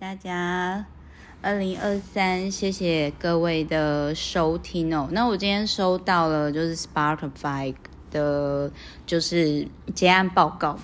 [0.00, 0.86] 大家，
[1.42, 5.08] 二零二三，谢谢各位的收听哦。
[5.10, 7.74] 那我今天收到了就是 Spotify
[8.12, 8.70] 的，
[9.04, 9.66] 就是
[9.96, 10.78] 结案报告。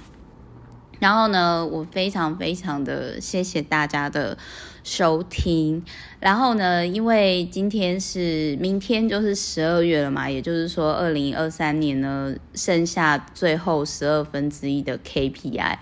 [0.99, 4.37] 然后呢，我非常非常的谢谢大家的
[4.83, 5.85] 收听。
[6.19, 15.79] 然后呢，因为今天是明天就是十二月了嘛，也就是说二零二三年呢，剩下最后十二分之一的 KPI。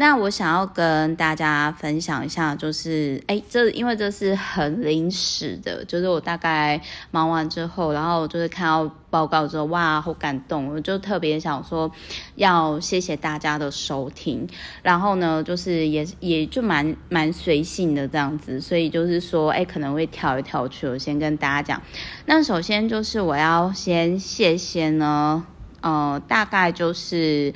[0.00, 6.80] 那我想要跟大家分享一下，就是，哎，这因为这是很临时的，就是我大概
[7.10, 11.90] 忙完之后，然后就是看到报告之后，哇，好感动，我就特别想说，
[12.36, 14.48] 要谢谢大家的收听，
[14.82, 21.82] 然后呢，就是也也就蛮蛮随性的这样子，所以就是说，哎，可能会跳一跳去，我先跟大家讲，
[22.26, 25.44] 那首先就是我要先谢谢呢，
[25.80, 27.52] 呃，大概就是。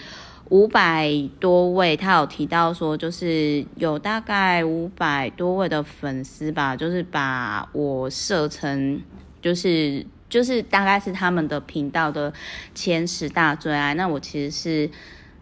[0.52, 9.01] 五百多位，他有提到说，就是有大概五百多位的粉丝吧，就是把我设成，
[9.41, 12.30] 就是就是大概是他们的频道的
[12.74, 13.95] 前十大最爱。
[13.95, 14.91] 那我其实是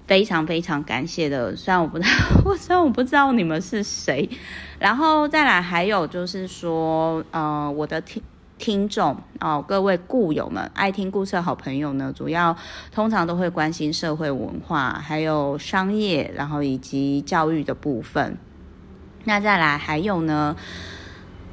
[0.07, 2.11] 非常非常感谢的，虽然我不知道，
[2.45, 4.31] 我 虽然我不知道你们是谁，
[4.79, 8.23] 然后再来还有就是说，呃，我的听。
[8.61, 12.55] 听众哦，各位故友们，爱听故事的好朋友呢，主要
[12.93, 18.37] 通常都会关心社会文化，还有商业，然后以及教育的部分。
[19.25, 20.55] 那再来还有呢，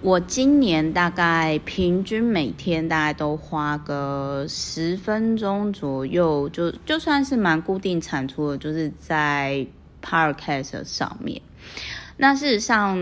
[0.01, 9.65] 我今年大概平均每天大概都花个十分钟左右，就就算是蛮固定产出的，就是在
[10.03, 11.36] Podcast 上面。
[12.19, 12.97] 那事实上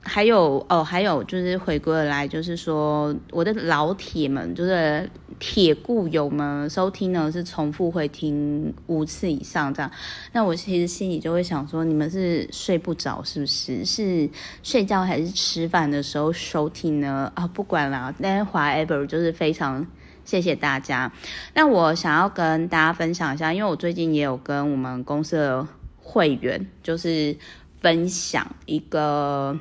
[0.00, 9.90] 还有哦，还有就是回归来，就是说我的老铁们，就是铁固友们，收听呢是重复会听五次以上这样。
[10.32, 13.84] 那我其实心里就会想说，你们是睡不着是不是？
[13.84, 14.30] 是
[14.62, 17.32] 睡觉还是吃饭的时候收听呢？
[17.34, 19.84] 啊，不管了，但是 whatever 就是非常
[20.24, 21.10] 谢谢大家。
[21.54, 25.66] 那我想要跟大家分享一下，因为我最近也有跟我们公司的
[25.98, 27.36] 会员，就是。
[27.80, 29.58] 分享一个，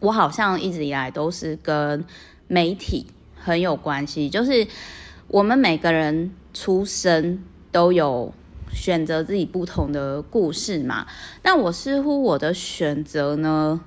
[0.00, 2.04] 我好像一直以来都是跟
[2.46, 4.66] 媒体很有关系，就是
[5.28, 8.34] 我们每个人出生都有
[8.70, 11.06] 选择自己不同的故事嘛。
[11.42, 13.80] 那我似乎我的选择呢，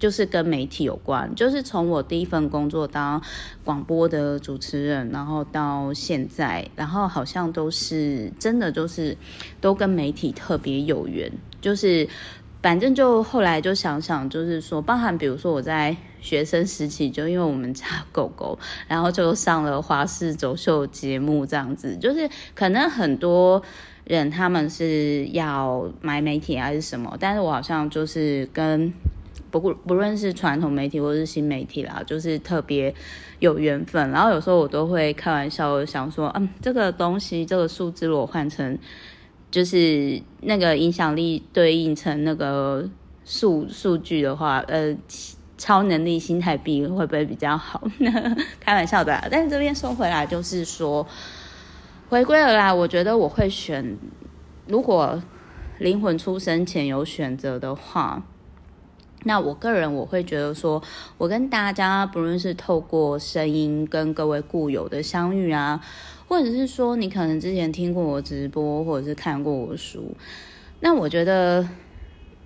[0.00, 3.22] 就是跟媒体有关，就是从我第一份工作当
[3.62, 9.16] 广播的主持人，然后到现在，然后好像都是真的，就是
[9.60, 11.30] 都跟媒体特别有缘，
[11.60, 12.08] 就是。
[12.64, 18.58] 反正就后来就想想，就是说，包含比如说我在学生时期，就因为我们家狗狗，
[18.88, 23.62] 然后就上了华视走秀节目这样子，就是可能很多
[24.04, 28.90] 人他们是要买媒体还是什么，但是我好像就是跟
[29.50, 32.94] 不不论是传统媒体或是新媒体啦，就是特别
[33.40, 34.10] 有缘分。
[34.10, 38.78] 然后有时候我都会开玩笑想说，嗯，这个东西这个数字如果换成。
[39.54, 42.90] 就是那个影响力对应成那个
[43.24, 44.92] 数数据的话，呃，
[45.56, 47.80] 超能力心态币会不会比较好？
[48.58, 51.06] 开玩笑的啦，但是这边说回来，就是说
[52.08, 53.96] 回归而来，我觉得我会选，
[54.66, 55.22] 如果
[55.78, 58.24] 灵魂出生前有选择的话，
[59.22, 60.82] 那我个人我会觉得说，
[61.16, 65.80] 我跟大家不论是透过声音跟各位故友的相遇啊。
[66.34, 70.16] 或者是说，你可能之前听过我直播，或者是看过我书，
[70.80, 71.68] 那我觉得，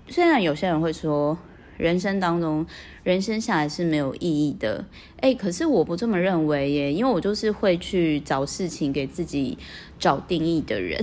[0.08, 1.38] 虽然有些人会说，
[1.78, 2.66] 人生当中，
[3.02, 4.84] 人生下来是没有意义的，
[5.20, 9.56] 哎，可是我不这么认为耶，因为我就是会去找事情给自己
[9.98, 11.02] 找定义的人，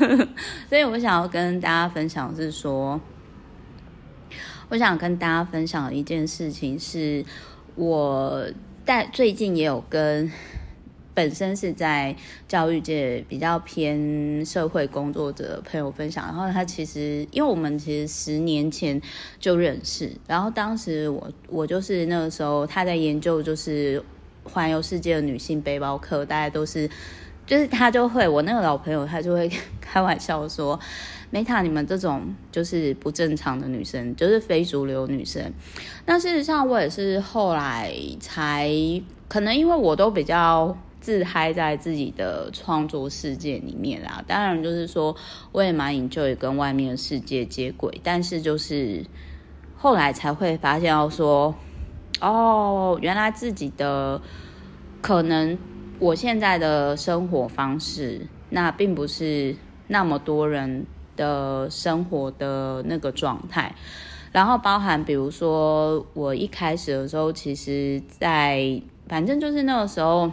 [0.68, 3.00] 所以我想要跟大家分享是说，
[4.68, 7.24] 我想跟大家分享的一件事情是，
[7.74, 8.46] 我
[8.84, 10.30] 但最近也有跟。
[11.18, 12.14] 本身是在
[12.46, 19.02] 教育界比较偏社会工作者朋友分享，然后他其实因为我们其实十年前
[19.40, 24.00] 就认识，然后当时我我就是那个时候他在研究就是
[24.44, 26.88] 环游世界的女性背包客，大家都是
[27.44, 29.50] 就是他就会我那个老朋友他就会
[29.80, 30.78] 开玩笑说
[31.32, 35.52] ，Meta 你们这种就是不正常的女生，就是非主流女生。
[36.06, 38.70] 那事实上我也是后来才
[39.26, 40.78] 可能因为我都比较。
[41.08, 45.16] 自嗨在自己的创作世界里面啦，当然就是说，
[45.52, 49.02] 我也蛮 enjoy 跟外面的世界接轨，但是就是
[49.74, 51.54] 后来才会发现到说，
[52.20, 54.20] 哦，原来自己的
[55.00, 55.56] 可能
[55.98, 59.56] 我现在的生活方式，那并不是
[59.86, 60.84] 那么多人
[61.16, 63.74] 的生活的那个状态。
[64.30, 70.30] 然后包含比如说我一开始的时候，其实在反正就是那个时候。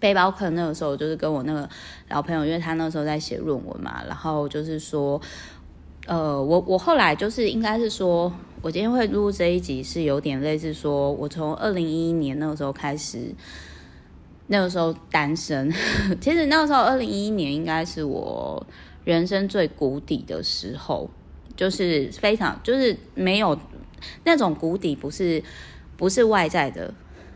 [0.00, 1.68] 背包客那个时候就是跟我那个
[2.08, 5.20] 老朋友，因为他那时候在写论文嘛，然后就是说，
[6.06, 8.32] 呃，我我后来就是应该是说，
[8.62, 13.34] 我今天会录这一集是有点类似说，我从二零一一年那个时候开始，
[14.46, 15.70] 那个时候单身，
[16.18, 18.66] 其实那个时候二零一一年应该是我
[19.04, 21.10] 人生最谷底的时候，
[21.54, 23.58] 就是非常就是没有
[24.24, 25.42] 那种谷底，不是
[25.98, 26.94] 不是外在的，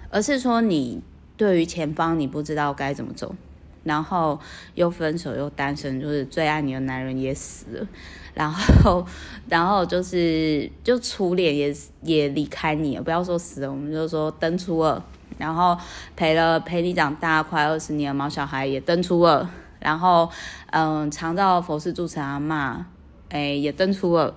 [0.08, 1.02] 而是说你。
[1.36, 3.34] 对于前方，你不知道该怎么走，
[3.82, 4.38] 然后
[4.74, 7.88] 又分手又单身，就是最爱你的男人也死了，
[8.34, 9.04] 然后，
[9.48, 15.02] 然后就是就初恋也也离开你了，不要说死了，我们就说登初二，
[15.36, 15.76] 然后
[16.16, 19.46] 陪了陪你长大快二十年的毛小孩也登初二，
[19.80, 20.30] 然后
[20.70, 22.84] 嗯，长照佛寺住持阿嬷，
[23.28, 24.32] 哎也登初二，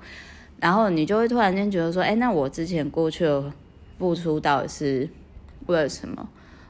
[0.60, 3.54] 然后你就会突然间觉得说，哎，那我之前过去的
[4.00, 5.08] 付出到底是
[5.68, 6.28] 为了什么？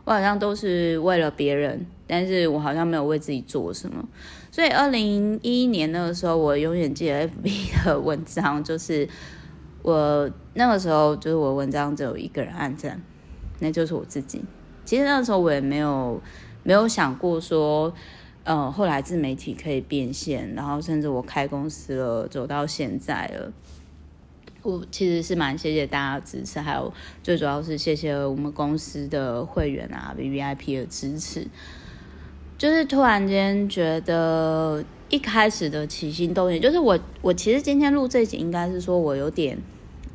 [0.08, 4.08] 我好像都是为了别人，但是我好像没有为自己做什么。
[4.50, 9.06] 所以二零一一年那个时候，我永远记得 FB 的文章，就是
[9.82, 13.02] 我那个时候就是我文章只有一个人按赞，
[13.60, 14.42] 那就是我自己。
[14.86, 16.22] 其实那个时候我也没有
[16.64, 17.94] 没有想过说，
[18.46, 23.52] 呃，后来自媒体可以变现，然后甚至我开公司了，走到现在了。
[24.64, 26.92] 我其实是蛮谢谢大家的支持，还有
[27.24, 31.48] 最主要是谢谢我们公司的会员啊，VVIP 的支持。
[32.58, 39.56] 就是突然间觉得一开始的起心动念，就是我我其实今天录这集，应该是说我有点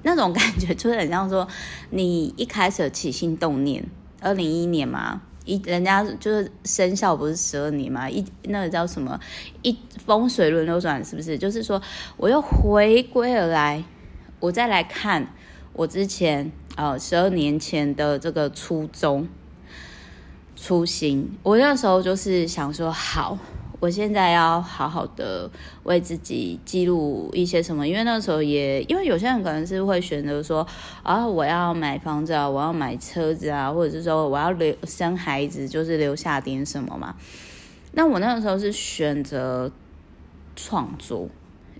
[0.02, 1.46] 那种感觉，就是很像说
[1.90, 3.88] 你一开始起心动念，
[4.20, 9.20] 二零一一年嘛，一人家就是生肖不是十二年嘛，一那个叫什么
[9.62, 11.38] 一风水轮流转，是不是？
[11.38, 11.80] 就是说
[12.16, 13.84] 我又回归而来。
[14.42, 15.28] 我再来看
[15.72, 19.28] 我之前呃十二年前的这个初衷
[20.56, 23.38] 初心，我那时候就是想说，好，
[23.78, 25.48] 我现在要好好的
[25.84, 30.66] 为自己记录一些什么，因为那时候也因为有些人可能是会选择说，
[31.04, 37.14] 啊，我要买房子啊，我要买车子啊，或者是说我要留生孩子，就是留下点什么嘛。
[37.92, 39.70] 那我那个时候是选择
[40.56, 41.28] 创作，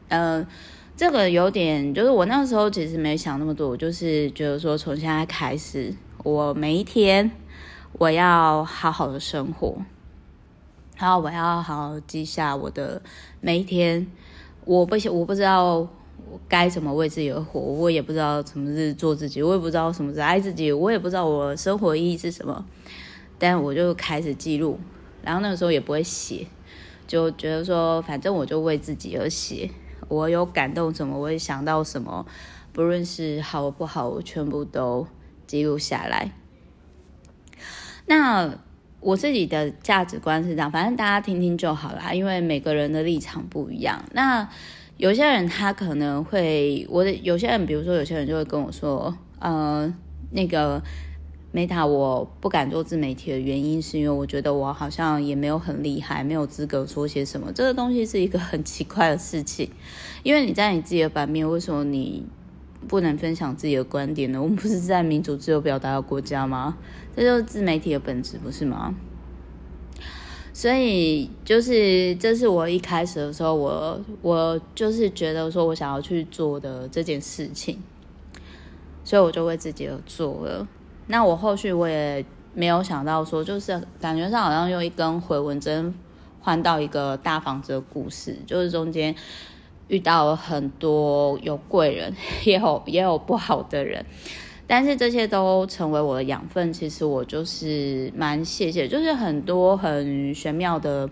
[0.09, 0.47] 嗯、
[0.97, 7.31] 这个有点，就是我那时候其实没想那么多，我就是觉得说，从现在开始，我每一天
[7.93, 9.77] 我要好好的生活，
[10.99, 13.03] 然后我要好好记下我的
[13.41, 14.07] 每一天。
[14.65, 15.89] 我不我不知道
[16.49, 22.65] 该怎么为自己而活，我也不知道什么是做自己，我也不知道什么是爱自己，我也不知道我生活意义是什么。
[23.41, 24.79] 但我就开始记录，
[25.23, 26.47] 然后那个时候也不会写，
[27.09, 29.69] 就觉得说，反正我就为自己而写。
[30.09, 32.27] 我有感动什么，我会想到什么，
[32.73, 35.07] 不论是好不好，我全部都
[35.47, 36.31] 记录下来。
[38.07, 38.59] 那
[39.01, 44.05] 我自己的价值观是这样，反正大家听听就好啦，因为每个人的立场不一样。
[44.13, 44.49] 那
[44.97, 49.93] 有些人他可能会，我的有些人，比如说有些人就会跟我说，呃，
[50.31, 50.83] 那个。
[51.55, 57.53] Meta，我不敢做自媒体的原因是因为我觉得我好像也没有很厉害，没有资格说些什么。
[57.53, 59.69] 这个东西是一个很奇怪的事情，
[60.23, 62.25] 因为你在你自己的版面，为什么你
[62.89, 64.41] 不能分享自己的观点呢？
[64.41, 66.79] 我们不是在民主自由表达的国家吗？
[67.15, 68.95] 这就是自媒体的本质，不是吗？
[70.55, 77.79] 所以就是这是我一开始的时候，我我就是觉得说我想要去做的这件事情，
[79.05, 80.67] 所以我就为自己而做了。
[81.07, 85.95] 那我后续我也没有想到说，就是感觉上好像用一根回纹针
[86.41, 89.15] 换到一个大房子的故事，就是中间
[89.89, 94.05] 遇到了很多有贵人， 也有也有不好的人，
[94.67, 96.73] 但是这些都成为我的养分。
[96.73, 101.11] 其实我就是蛮谢谢，就是很多很玄妙的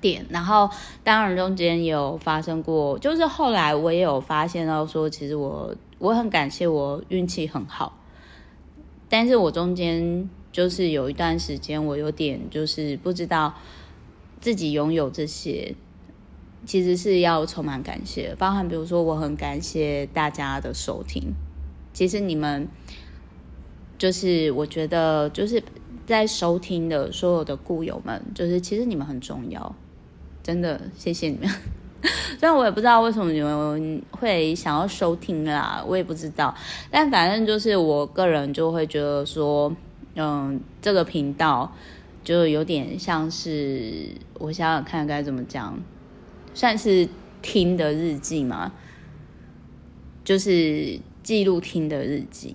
[0.00, 0.26] 点。
[0.28, 0.68] 然后
[1.04, 7.96] 当然中间也有发生过，就是后来我也有发现到说，其实我我很感谢我运气很好。
[9.10, 13.54] 但是我中间就是有一段时间，我有点就是不知道
[14.40, 15.74] 自己拥有这些，
[16.64, 18.34] 其实是要充满感谢。
[18.38, 21.34] 包含比如说，我很感谢大家的收听。
[21.92, 22.68] 其实你们
[23.98, 25.60] 就是我觉得就是
[26.06, 29.74] 在收听的所有的故友们，就是其实你们很重要，
[30.42, 31.50] 真的谢谢你们。
[32.38, 36.54] 虽然我也不知道为什么你们会想要收听啦，我也不知道，
[36.90, 39.74] 但反正就是我个人就会觉得说，
[40.14, 41.70] 嗯，这个频道
[42.24, 45.78] 就有点像是我想想看该怎么讲，
[46.54, 47.08] 算是
[47.42, 48.72] 听的日记嘛。
[50.22, 52.54] 就是记录听的日记。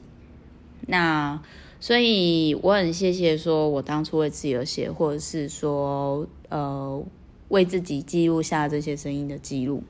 [0.88, 1.42] 那
[1.80, 7.04] 所以我很谢谢说我当初为自己而写，或者是说呃
[7.50, 9.84] 为自己记录下这些声音的记录。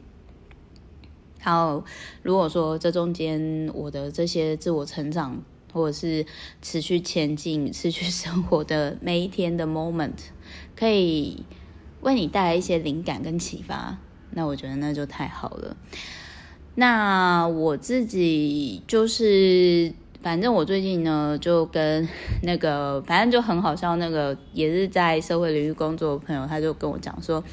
[1.42, 1.84] 然后
[2.24, 6.26] 如果说这中间我的这些自我成长，或者是
[6.62, 10.14] 持续前进、持续生活的每一天的 moment，
[10.76, 11.44] 可以
[12.02, 14.00] 为你带来一些灵感跟启发，
[14.32, 15.78] 那我觉得那就太好了。
[16.76, 19.94] 那我自己就是，
[20.26, 22.10] 反正我最近呢，就跟
[22.42, 27.44] 那个，反正就很好笑，那个也是在社会领域工作的朋友，他就跟我讲说：“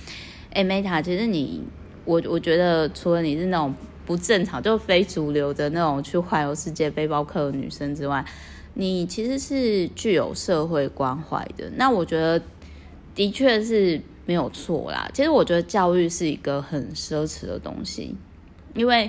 [0.55, 1.63] 哎，Meta，其实你，
[2.07, 3.75] 我我觉得除了你是那种。”
[4.05, 8.23] 不正常，就非主流的那种去环游世界背包客的女生之外，
[8.75, 11.71] 你其实是具有社会关怀的。
[11.77, 12.43] 那我觉得
[13.15, 15.09] 的确是没有错啦。
[15.15, 18.17] 其实我觉得教育是一个很奢侈的东西，
[18.75, 19.09] 因为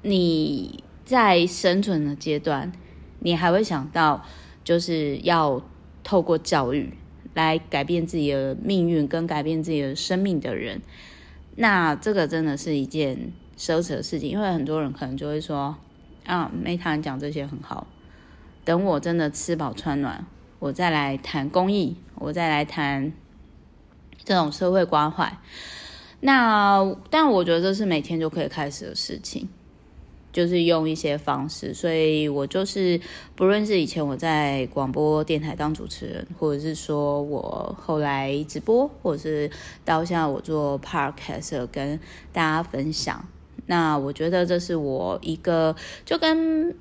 [0.00, 2.70] 你在生存的阶段，
[3.20, 4.22] 你还会想到
[4.62, 5.62] 就是要
[6.04, 6.92] 透过教育
[7.32, 10.82] 来改变自己的命运跟改变自己的生命的人，
[11.56, 13.32] 那这个真的是一件。
[13.58, 15.74] 奢侈的事情，因为很多人可能就会说
[16.26, 17.88] ：“啊没谈讲这些很好，
[18.64, 20.24] 等我真的吃饱穿暖，
[20.60, 23.12] 我再来谈公益，我再来谈
[24.22, 25.36] 这种社会关怀。”
[26.22, 29.48] 那但我觉得这是每天就可以开始的事情，
[30.32, 31.72] 就是用一些方式。
[31.72, 33.00] 所以我就是
[33.34, 39.50] 不论是以前我在广播电台当主持人，或者是说我后来直播，或者是
[39.84, 41.98] 到现在我做 Podcast 跟
[42.32, 43.24] 大家分享。
[43.66, 46.74] 那我觉得这是我一个，就跟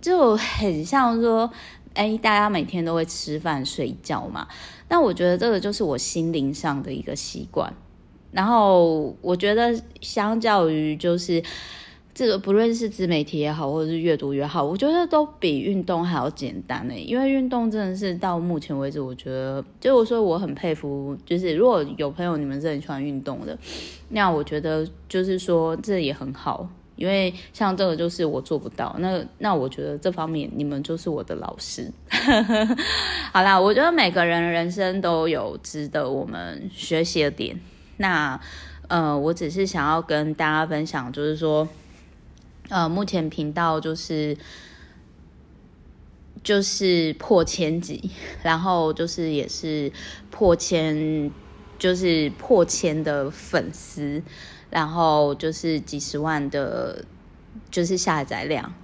[0.00, 1.50] 就很像说，
[1.94, 4.46] 哎，大家每天都会吃饭睡觉嘛。
[4.88, 7.74] 那我觉得这个就是我心灵上的一个习惯。
[8.30, 11.42] 然后我觉得相较于就是。
[12.14, 16.94] 这个不论是自媒体也好，或者是阅读也好，我觉得都比运动还要简单呢。
[16.94, 23.58] 因为运动真的是到目前为止，我觉得，就我说我很佩服，就是如果有朋友你们是很喜欢运动的，
[24.10, 26.68] 那我觉得就是说这也很好。
[26.94, 31.90] 因为像这个就是我做不到，那那我觉得这方面你们就是我的老师。
[33.34, 37.58] 好啦，我觉得每个人人生都有值得我们学习的点。
[37.96, 38.40] 那
[38.86, 41.66] 呃，我只是想要跟大家分享，就是说。
[42.68, 44.36] 呃，目前频道就是
[46.42, 48.10] 就是破千集，
[48.42, 49.92] 然后就是也是
[50.30, 51.30] 破千，
[51.78, 54.22] 就是破千的粉丝，
[54.70, 57.04] 然后就是几十万的，
[57.70, 58.74] 就是下载量。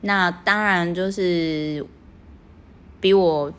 [0.00, 1.84] 那当然就是
[3.00, 3.52] 比我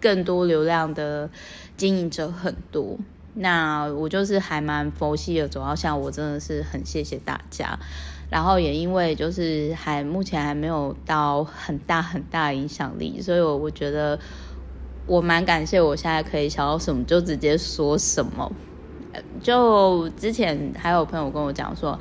[0.00, 1.28] 更多流量的
[1.76, 2.98] 经营者很多。
[3.34, 7.78] 那我就是还蛮佛系的主要像，我真的是很谢谢大家。
[8.30, 14.18] 然后也因为就是还目前还没有到很大很大影响力，所以我我觉得
[15.06, 18.52] 我蛮感谢我现在可以想到什么就直接说什么。
[19.42, 21.98] 就之前还有朋友跟我讲说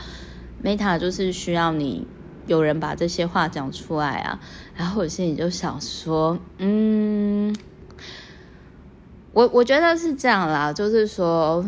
[0.62, 2.06] ，Meta 就是需要你
[2.46, 4.40] 有人把这些话讲出来啊。
[4.76, 7.56] 然后我心里就想说，嗯，
[9.32, 11.66] 我我觉得是这样啦，就是说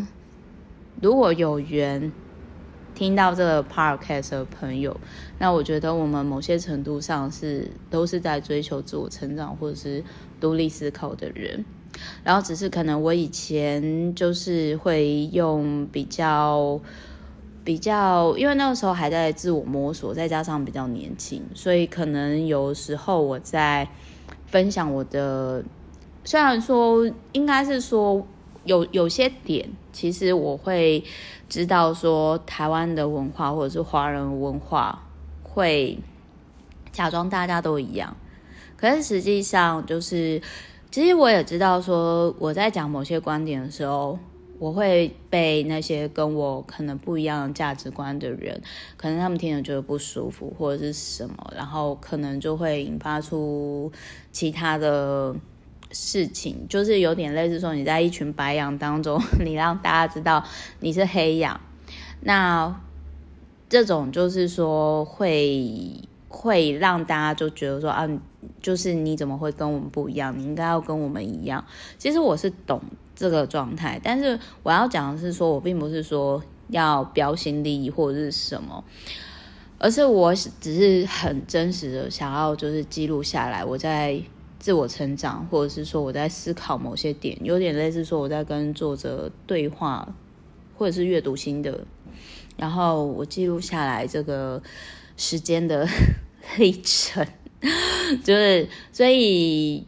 [1.00, 2.12] 如果有缘。
[3.00, 4.94] 听到这个 podcast 的朋友，
[5.38, 10.04] 那我觉得我们某些程度上是都是在追求自我成长或者是
[10.38, 11.64] 独立思考的人，
[12.22, 16.78] 然后只是可能我以前就是会用比较
[17.64, 23.88] 比较，因为那个时候还在自我摸索，再加上比较年轻，所以可能有时候我在
[24.44, 25.64] 分享我的，
[26.22, 28.22] 虽然说应该是说
[28.64, 31.02] 有有些点，其实我会。
[31.50, 35.04] 知道说台湾的文化或者是华人文化
[35.42, 35.98] 会
[36.92, 38.16] 假装大家都一样，
[38.76, 40.40] 可是实际上就是，
[40.92, 44.16] 其实我也知道说我在讲某些观点的时候，
[44.60, 48.62] 我会被那些跟我可能不一样的价值观的人，
[48.96, 53.90] 可能他们听了觉得不舒服或者是什么，然后可能就会引发出
[54.30, 55.34] 其他的。
[55.92, 60.44] 事情就是有点类似说，你在一群白羊当中， 你让大家知道
[60.78, 61.60] 你是黑羊，
[62.20, 62.80] 那
[63.68, 65.92] 这种就是说会
[66.28, 68.08] 会让大家就觉得说啊，
[68.62, 70.38] 就是你怎么会跟我们不一样？
[70.38, 71.64] 你应该要跟我们一样。
[71.98, 72.80] 其实我是懂
[73.16, 78.84] 这个状态，但是我要讲的是说，我并不是说要标新立异或者是什么，
[79.78, 84.22] 而是我只是很真实的想要就是记录下来我在。
[84.60, 90.14] 自我成长，或者是说我在思考某些点，有点类似说我在跟作者对话，
[90.76, 91.80] 或者是阅读心得，
[92.58, 94.62] 然后我记录下来这个
[95.16, 95.88] 时间的
[96.58, 97.26] 历程，
[98.22, 99.86] 就是所以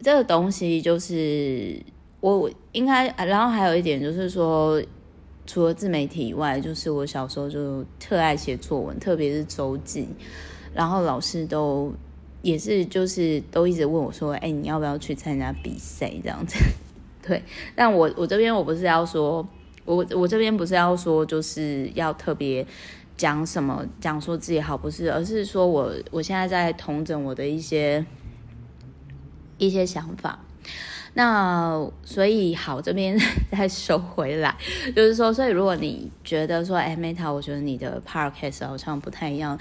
[0.00, 1.82] 这个东西就是
[2.20, 4.80] 我应该，然后还有一点就是说，
[5.44, 10.06] 除了自媒体以外，就是我小时候就特爱写作文，特别是周记，
[10.72, 11.92] 然后老师都
[12.44, 16.56] 也是就是都一直问我说，哎，你要不要去参加比赛这样子？
[17.26, 17.42] 对，
[17.74, 19.44] 但我我这边我不是要说，
[19.84, 22.64] 我我这边不是要说就是要特别。
[23.16, 23.86] 讲什么？
[24.00, 28.04] 讲说自己好不是，而是说我我现在在统整我的一些
[29.56, 30.40] 一些想法。
[31.12, 33.16] 那所以好，这边
[33.56, 34.56] 再收回来，
[34.96, 39.56] 就是说，所以如果你觉得说，哎，Meta，我觉得你的 Podcast 好像不太一样，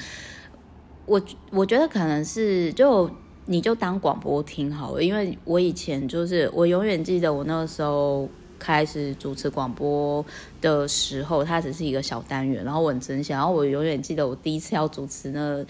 [1.06, 3.10] 我我觉得可能是就
[3.46, 8.30] 你就当广播听好了，因为我以前就是我永远记得我那个时候。
[8.60, 10.26] 开始主持广播
[10.62, 13.34] 的时候，它只是一个小单元，然后我很珍惜。
[13.34, 15.66] 然后我永远记得我第一次要主持那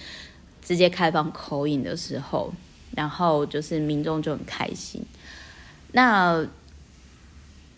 [0.62, 2.54] 直接开放口音的时候，
[2.92, 5.04] 然后就是民众就很开心。
[5.92, 6.46] 那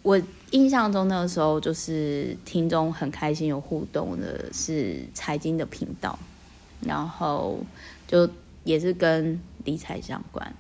[0.02, 0.22] 我
[0.52, 6.20] 印象中那个时候就是听众很开心有互动的是财经的频道，
[6.82, 7.60] 然后
[8.08, 8.30] 就
[8.64, 10.54] 也是跟理财相关。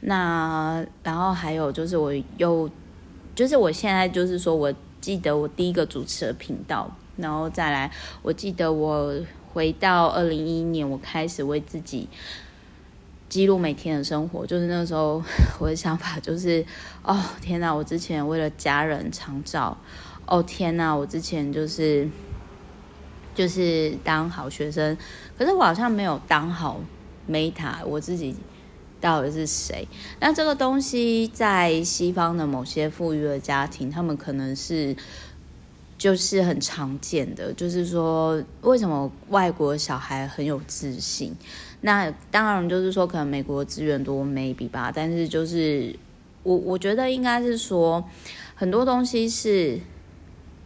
[0.00, 2.70] 那然后还有就是我又。
[3.34, 7.88] 就是我现在就是说，我记得我第一个主持的频道，然后再来，
[8.20, 9.14] 我记得我
[9.52, 12.08] 回到二零一一年，我开始为自己
[13.28, 14.44] 记录每天的生活。
[14.44, 15.22] 就是那时候，
[15.60, 16.66] 我的想法就是，
[17.04, 19.78] 哦天哪，我之前为了家人长照，
[20.26, 22.08] 哦天哪，我之前就是
[23.38, 24.98] 就是当好学生，
[25.38, 26.80] 可是我好像没有当好
[27.30, 28.34] Meta，我自己。
[29.00, 29.86] 到底是谁？
[30.18, 34.96] 那这个东西在西方的某些富裕的家庭，他们可能是
[35.96, 37.52] 就是很常见的。
[37.52, 41.32] 就是说，为什么外国小孩很有自信？
[41.82, 44.90] 那当然就是说，可能美国资源多，maybe 吧。
[44.92, 45.94] 但是就是
[46.42, 48.02] 我我觉得应该是说，
[48.56, 49.78] 很多东西是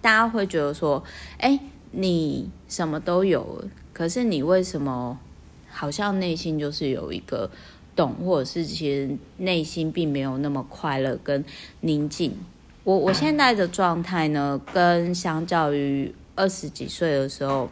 [0.01, 1.05] 大家会觉得说，
[1.37, 1.61] 哎，
[1.92, 5.18] 你什么都有，可是你为什么
[5.70, 7.48] 好像内心就是有一个。
[7.94, 11.44] 懂，或者是其实内心并没有那么快乐跟
[11.81, 12.35] 宁静。
[12.85, 17.68] 我我现在的状态呢，跟相较于二十几岁的时候，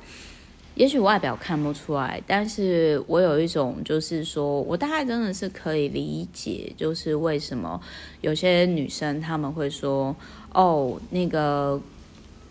[0.75, 7.81] 也许外表看不出来，但是我有一种就是说，我大概真的是可以理解，就是为什么
[8.21, 10.15] 有些女生她们会说，
[10.53, 11.81] 哦，那个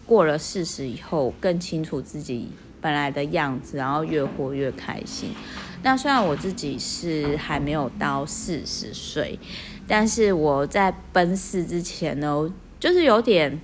[0.10, 2.50] 过了四十以后更清楚自己
[2.82, 5.30] 本来的样子，然后越活越开心。
[5.84, 9.38] 那虽然我自己是还没有到四十岁，
[9.88, 13.62] 但是我在奔四之前呢，就是有点，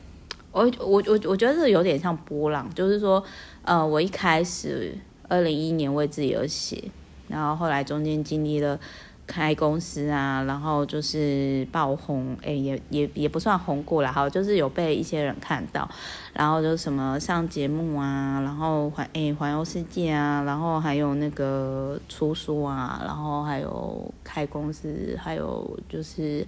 [0.52, 3.24] 我我我我觉得这有点像波浪，就是说，
[3.64, 4.96] 呃，我一开始
[5.28, 6.84] 二零一一年为自己而写，
[7.28, 8.80] 然后后来中间经历了。
[9.28, 15.90] 开公司啊，然后就是爆红，哎，也也也不算红过来，哈，就是有被一些人看到，
[16.32, 26.46] 然后就什么上节目啊，然后环哎环游世界啊，然后还有那个出书啊，然后还有开公司，还有就是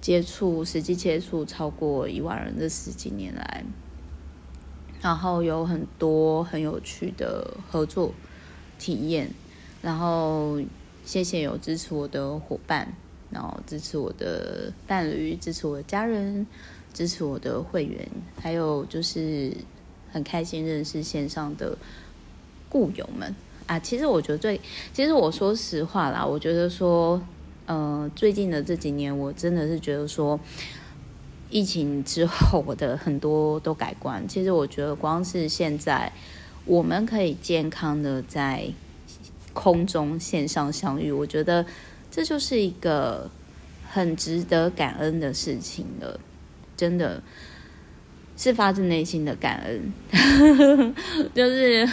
[0.00, 3.64] 接触实际接触超过一万人这十几年来，
[5.00, 8.12] 然后有很多很有趣的合作
[8.80, 9.30] 体验，
[9.80, 10.58] 然后。
[11.04, 12.94] 谢谢有支持我的伙伴，
[13.30, 16.46] 然后支持我的伴侣，支持我的家人，
[16.94, 18.08] 支持我的会员，
[18.40, 19.52] 还有就是
[20.10, 21.76] 很开心认识线上的
[22.70, 23.34] 故友们
[23.66, 23.78] 啊！
[23.78, 24.58] 其实我觉得最，
[24.92, 27.20] 其实我说实话啦，我觉得说，
[27.66, 30.40] 呃，最近的这几年，我真的是觉得说，
[31.50, 34.26] 疫情之后我的很多都改观。
[34.26, 36.10] 其实我觉得光是现在，
[36.64, 38.72] 我们可以健康的在。
[39.54, 41.64] 空中线上相遇，我觉得
[42.10, 43.30] 这就是一个
[43.88, 46.20] 很值得感恩的事情了，
[46.76, 47.22] 真的
[48.36, 49.92] 是发自内心的感恩。
[51.32, 51.88] 就是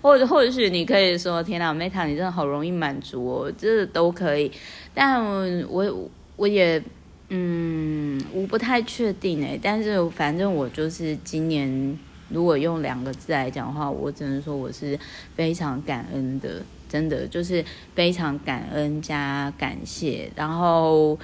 [0.00, 4.50] 或或许你可以说：“天哪，Meta，你真的好容易满足哦，这都可以。”
[4.94, 5.22] 但
[5.68, 6.82] 我我也
[7.28, 9.58] 嗯，我不太确定哎。
[9.62, 11.98] 但是反正我就是今年，
[12.30, 14.98] 如果用两个字来讲的话，我只能说我是
[15.34, 16.62] 非常感恩的。
[16.92, 21.18] 真的就是非常感恩加感谢，然后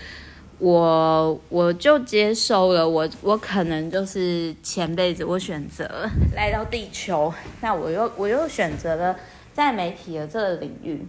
[0.59, 9.15] 我我就接受了，我我可能就是前辈子我选择来到地球，那我又我又选择了
[9.53, 11.07] 在媒体的这个领域，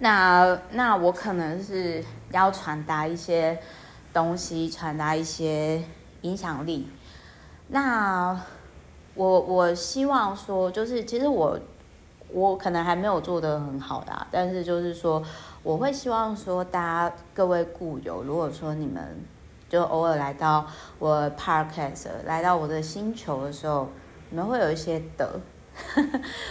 [0.00, 3.56] 那那我可能是要传达一些
[4.12, 5.80] 东西，传达一些
[6.22, 6.88] 影响力，
[7.68, 8.36] 那。
[9.14, 11.58] 我我希望说，就是其实我
[12.32, 15.22] 我可能还没有做得很好的，但是就是说，
[15.62, 19.02] 我会希望说，大家各位故友，如果说你们
[19.68, 20.66] 就偶尔来到
[20.98, 23.88] 我 Podcast，来到我的星球的时候，
[24.30, 25.40] 你们会有一些德。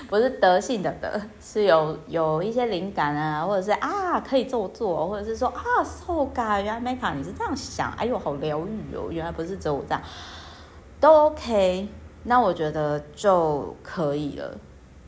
[0.07, 1.11] 不是德性的德，
[1.41, 10.01] 是有有一些灵感啊，或者是啊可以这么做，或者是说啊，so ga，原来 Meka 你是这样想，哎呦好疗愈哦，原来不是只有我这样，
[11.01, 11.89] 都 OK，
[12.23, 14.57] 那我觉得就可以了，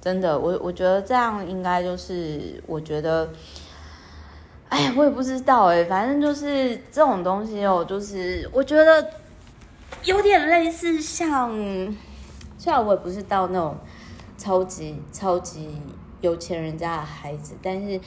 [0.01, 3.29] 真的，我我觉得这样应该就是，我觉得，
[4.69, 9.11] 哎，我也不知道哎，反正就是这种东西哦，就是我觉得
[10.03, 11.51] 有点类似像，
[12.57, 13.77] 虽然我也不是到那种。
[14.41, 15.81] 超级超级
[16.21, 17.99] 有钱人家的孩子，但是，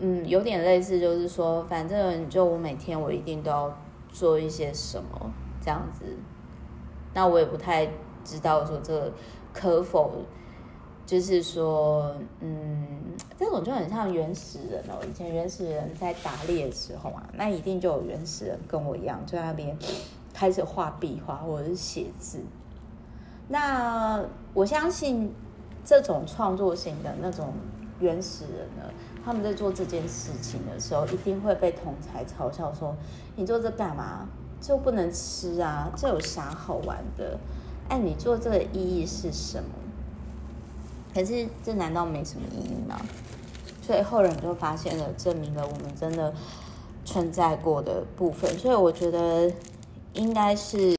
[0.00, 3.74] 嗯，有点类似，就是说，反正就我每天我一定都要
[4.12, 6.04] 做一些什么这样子。
[7.14, 7.90] 那我也不太
[8.22, 9.10] 知道说这
[9.54, 10.12] 可否，
[11.12, 12.86] 就是说，嗯，
[13.38, 15.04] 这种就很像原始人哦。
[15.06, 19.76] 以前原始人在打猎的时候啊，那一定就有原始人跟我一样，在那边
[20.32, 22.40] 开始画壁画或者是写字。
[23.48, 25.30] 那我相信。
[25.84, 27.52] 这种创作型的那种
[27.98, 28.84] 原始人呢，
[29.24, 32.94] 他们在做这件事情的时候，一定会被同才嘲笑说
[33.34, 34.28] ：“你做这干嘛？
[34.60, 35.90] 就不能吃啊？
[35.96, 37.36] 这有啥好玩的？
[37.88, 39.70] 哎，你做这个意义是什么？”
[41.14, 43.00] 可是这难道没什么意义吗？
[43.82, 46.32] 所以后人就发现了，证明了我们真的
[47.04, 48.58] 存在过的部分。
[48.58, 49.52] 所以我觉得
[50.14, 50.96] 应该是。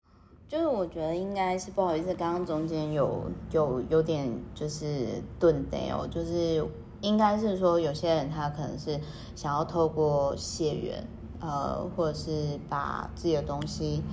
[0.50, 5.08] 就是我觉得应该是不好意思，刚刚中间有有有点就是
[5.40, 6.64] 顿的哦，就是
[7.02, 9.00] 应该是说有些人他可能是
[9.36, 11.04] 想要透过血缘，
[11.40, 14.04] 呃，或者是把自己的东西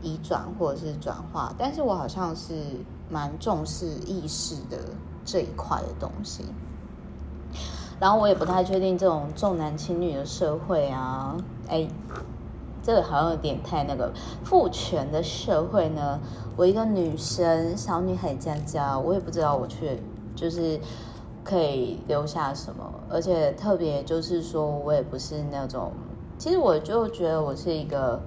[0.00, 2.54] 移转或者是转化，但是我好像是
[3.10, 4.78] 蛮重视意识的
[5.24, 6.44] 这一块的东西，
[8.00, 11.36] 然后我也不太确定这种重男轻女的社会啊，
[11.68, 11.88] 哎。
[12.84, 16.18] 这个好像有点太那个父权的社会呢。
[16.56, 20.02] 我一个女生，小女孩家家，我也不知道我去
[20.34, 20.80] 就是
[21.44, 22.92] 可以留下什么。
[23.08, 25.92] 而且特别就是说，我也不是那种，
[26.36, 28.20] 其实我就觉得我是一个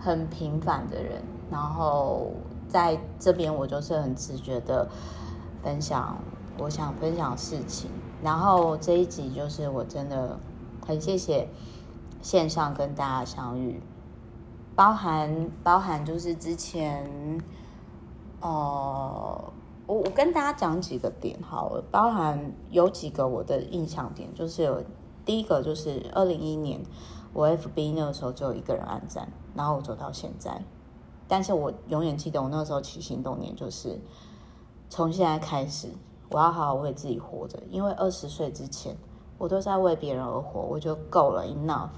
[0.00, 1.22] 很平凡的人。
[1.48, 2.32] 然后
[2.66, 4.88] 在这边，我就是很直觉的
[5.62, 6.18] 分享
[6.58, 7.90] 我想分享事情。
[8.22, 10.38] 然后这一集就是我真的
[10.86, 11.48] 很谢谢
[12.20, 13.80] 线上跟大家相遇。
[14.74, 17.06] 包含包含就是之前，
[18.40, 19.52] 呃，
[19.86, 24.82] 我我跟大家讲几个点好了，包含有几个我的印象点，就是有
[25.26, 26.80] 第一个就是二零一一年
[27.34, 30.64] 我 FB 那个时候只有一个人按赞，然后我走到现在，
[31.28, 34.00] 但是我永远记得我那时候起心动念就是
[34.88, 35.88] 从现在开始
[36.32, 38.96] 我要好好为自己活着，因为二十岁之前
[39.36, 41.88] 我都在为别人而活，我就够了，enough。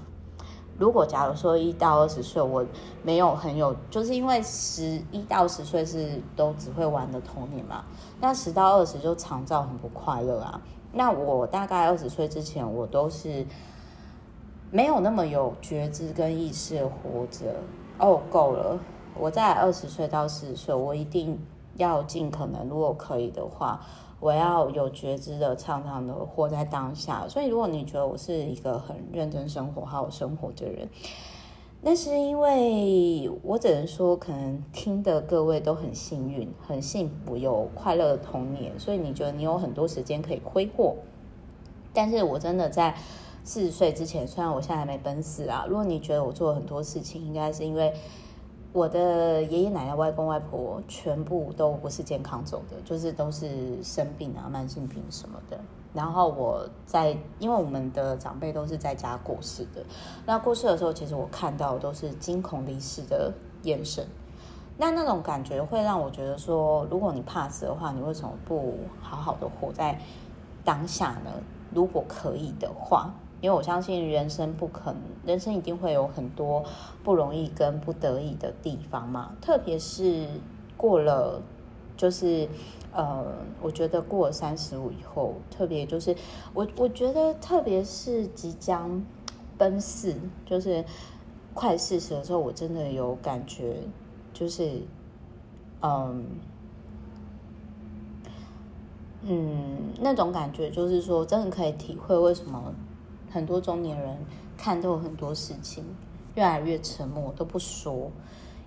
[0.77, 2.65] 如果假如说一到二十岁我
[3.01, 7.85] 没有很有，就是因为十一到十岁是都只会玩的童年嘛，
[8.19, 10.59] 那十到二十就常造很不快乐啊。
[10.91, 13.45] 那我大概二十岁之前，我都是
[14.69, 17.55] 没有那么有觉知跟意识的活着。
[17.97, 18.77] 哦，够了，
[19.17, 21.39] 我在二十岁到四十岁，我一定
[21.77, 23.79] 要尽可能，如果可以的话。
[24.19, 27.27] 我要有觉知的，常常的活在当下。
[27.27, 30.87] 所以，如果你觉得我是一个很认真生活、好好生活的人，
[31.81, 40.95] 那是因为我只能说，可能听的各位都很幸运、很幸福，有快乐的童年，所以你觉得你有很多时间可以挥霍。
[41.93, 42.95] 但是我真的在
[43.43, 47.93] 四十岁之前，虽然我现在还没奔四啊，如果你觉得我做了很多事情，应该是因为。
[48.75, 55.57] 我的爷爷奶奶、外公外婆全部都不是健康走的，就是都是生病啊、慢性病什么的。
[55.93, 59.81] 然后我在，因为我们的长辈都是在家过世的，
[60.25, 63.31] 那过世的时候，其实我看到都是惊恐离世的
[63.63, 64.05] 眼神。
[64.75, 69.97] 那那种感觉会让我觉得说，如果你怕死的话，你为什么不好好的活在
[70.65, 71.31] 当下呢？
[71.73, 73.09] 如果可以的话。
[73.45, 76.65] 因为我相信人生不可能，人生一定会有很多
[77.03, 79.35] 不容易跟不得已的地方嘛。
[79.39, 80.25] 特别是
[80.75, 81.39] 过了，
[81.95, 82.49] 就是
[82.91, 83.23] 呃，
[83.61, 86.15] 我觉得过了三十五以后，特别就是
[86.55, 89.05] 我我觉得，特别是即将
[89.59, 90.83] 奔四，就是
[91.53, 93.75] 快四十的时候，我真的有感觉，
[94.33, 94.81] 就是
[95.83, 96.25] 嗯
[99.21, 102.73] 嗯，那种感觉，就是说，真的可以体会为什么。
[103.35, 104.17] 很多中年人
[104.57, 105.83] 看透很多事情，
[106.35, 108.09] 越来越沉默，都不说，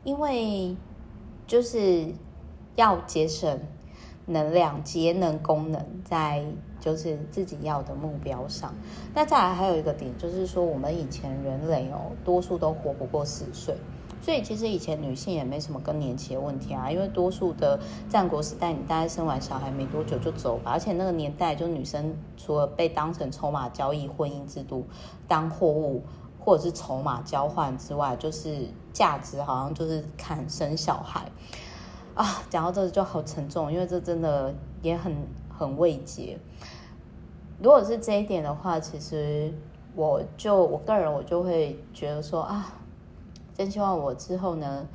[0.05, 0.77] 因为
[1.47, 2.13] 就是
[2.77, 3.59] 要节省
[4.27, 6.45] 能量、节能功能在
[6.79, 8.75] 就是自己要的目标上。
[9.15, 13.75] 那再来还有一个点，就是说我们以前人类哦，多数都活不过四十岁。
[14.21, 24.85] 所以其实以前女性也没什么更年期的问题啊，因为多数的战国时代，你大概生完小孩没多久就走吧，而且那个年代就女生除了被当成筹码交易、婚姻制度
[25.27, 26.03] 当货物
[26.39, 31.31] 或者是筹码交换之外，就是价值好像就是看生小孩
[32.15, 32.43] 啊。
[32.51, 34.53] 讲到这就好沉重，因为这真的
[34.83, 35.17] 也很
[35.49, 36.39] 很慰藉。
[37.63, 39.55] 如果是这一点的话，其实
[39.95, 42.75] 我就我个人我就会觉得说啊。
[43.59, 44.87] 真希望我之后呢，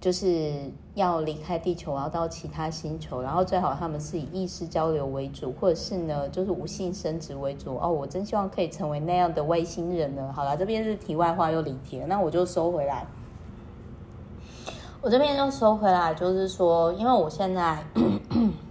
[0.00, 7.76] 就是要离开地球，我要到其他星球，然后最好他们是以意识交流为主，或者是呢，就是无性生殖为主。
[7.76, 10.32] 哦，我真希望可以成为那样的外星人呢。
[10.32, 13.04] 好了，这边是题外话又离题了，那我就收回来。
[15.00, 17.84] 我这边就收回来，就是说，因为我现在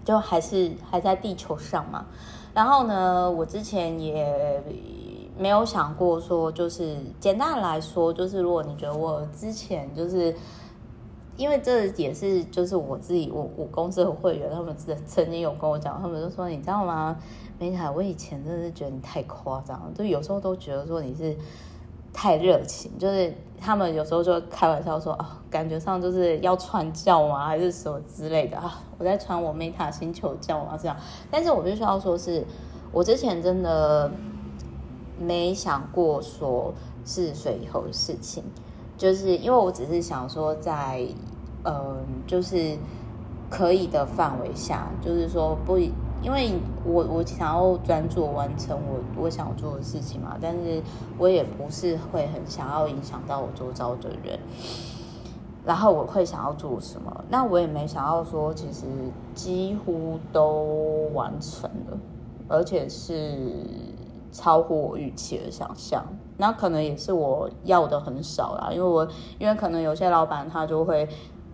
[0.05, 2.05] 就还是还在地球上嘛，
[2.53, 4.63] 然后呢，我之前也。
[5.39, 10.35] 没有想过说，就是简单的来说，就是如果你觉得我之前就是，
[11.35, 17.15] 因为这也是就是我自己我我公司的会员，他们曾曾经有跟我讲，他们就说你知道吗？
[17.59, 21.35] 梅塔，我以前真的是觉得你太夸张，就有时候都觉得说你是
[22.11, 28.81] 太热情，就是他们有时候就开玩笑说啊，感觉上就是要传教吗，还是什么之类的啊？
[28.97, 30.97] 我在传我 Meta 星球教啊这样，
[31.29, 32.43] 但是我必须要说是
[32.91, 34.09] 我之前真的。
[35.19, 38.43] 没想过说四十岁以后的事情，
[38.97, 41.05] 就是因为我只是想说在，
[41.63, 42.77] 嗯、就是
[43.49, 45.77] 可以的范围下，就是说不，
[46.21, 46.51] 因为
[46.83, 50.81] 我我想要专注完成我我想做的事情嘛，但是
[51.17, 54.39] 我也不是会很想要影响到我周遭的人，
[55.65, 58.85] 然后我会想要做什么，那我也没想到说其实
[59.33, 61.97] 几乎都完成了，
[62.47, 63.53] 而且是。
[64.37, 66.05] 超乎我预期的想象，
[66.37, 69.07] 那可能也是我要的很少啦，因为我
[69.39, 71.09] 因为可能有些老板他就会，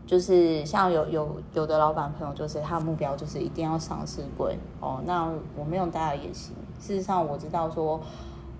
[0.05, 6.53] 就是像有有有的老板朋友，就是他的目标就是一定要上市柜哦，那我没有大的野心。
[6.77, 8.01] 事实上我知道说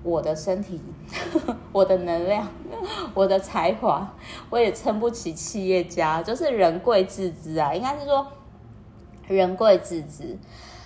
[0.03, 0.79] 我的身体、
[1.73, 2.47] 我的能量、
[3.13, 4.07] 我的才华，
[4.49, 8.25] 我也撑不起企业家，就是人贵自知啊，应该是说
[9.27, 10.37] 人贵自知。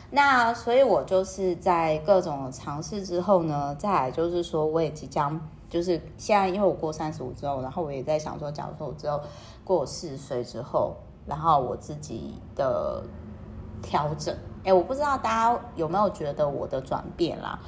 [0.10, 5.38] 那所以，我就是在各种尝试之后呢，再来就是说，我也即将
[5.70, 9.20] 就是现在，因为我过三十五之后，然后我也在想说，假如说我之后
[9.66, 13.04] 过四十岁之后，然后我自己的
[13.82, 17.60] 调整，哎，我不知道大家有没有觉得我的转变啦，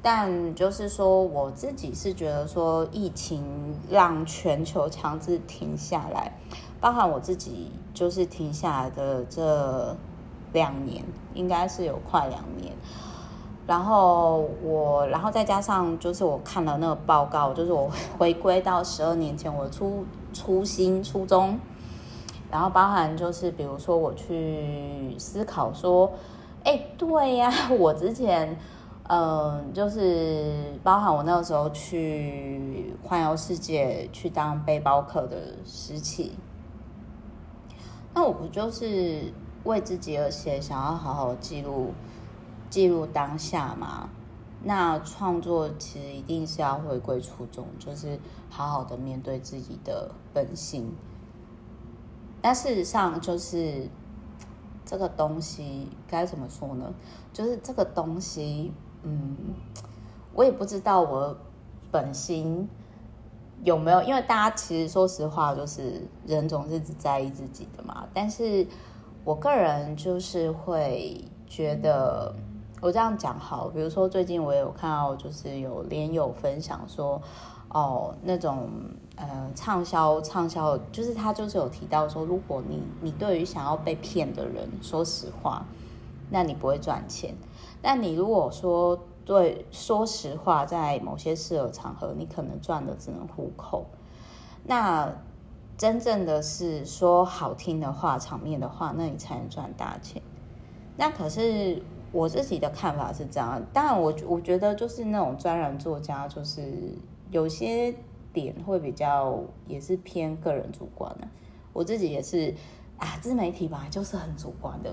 [0.00, 3.44] 但就是说，我自己是觉得说，疫情
[3.90, 6.32] 让全球强制停下来，
[6.80, 9.96] 包含我自己就是停下来的这。
[10.52, 12.72] 两年应该是有快两年，
[13.66, 21.58] 然后我，然后再加上就是我看了那个报告，就是我回归到十二年前我初初心初衷，
[22.50, 26.10] 然后包含就是比如说我去思考说，
[26.64, 28.56] 哎，对呀， 我之前
[29.10, 36.32] 嗯、就是包含我那个时候去环游世界去当背包客的时期，
[38.14, 39.32] 那我不就是。
[39.64, 41.92] 为自己而写，想要好好记录
[42.70, 44.08] 记录当下嘛。
[44.62, 48.18] 那创作其实一定是要回归初衷，就是
[48.50, 50.92] 好好的面对自己的本性。
[52.40, 53.88] 但事实上，就是
[54.84, 56.92] 这个东西该怎么说呢？
[57.32, 59.36] 就是这个东西，嗯，
[60.34, 61.36] 我也不知道我
[61.90, 62.68] 本心
[63.62, 68.08] 有没有，因为大家其实说实话，就是人总是只在意自己的嘛。
[68.12, 68.66] 但是。
[69.24, 72.34] 我个人就是会觉得，
[72.80, 77.20] 我这样讲好，比如说最近我有看到，就是有连友分享说，
[77.68, 78.70] 哦，那种
[79.16, 85.64] 呃畅销畅销，就是他就是有提到说，如果你你对于想要被骗的人说实话，
[86.30, 87.32] 那你不会赚钱；
[87.82, 93.84] 但你如果说对说实话，在某些适合场合，你可能赚的只能糊口。
[94.64, 95.12] 那
[95.78, 100.20] 真正的是说好听的话，场面的话，那你才能赚大钱。
[100.96, 103.62] 那可是我自己的看法是这样。
[103.72, 106.98] 当然我，我觉得就是那种专栏作家，就是
[107.30, 107.94] 有些
[108.32, 109.38] 点会比较
[109.68, 111.28] 也是偏个人主观的。
[111.72, 112.52] 我自己也是
[112.96, 114.92] 啊，自媒体吧，就是很主观的。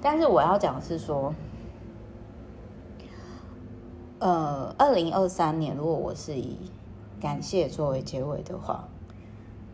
[0.00, 1.34] 但是我要讲的是说，
[4.18, 6.56] 呃，二零二三年，如果我是以
[7.20, 8.88] 感谢作为结尾的话。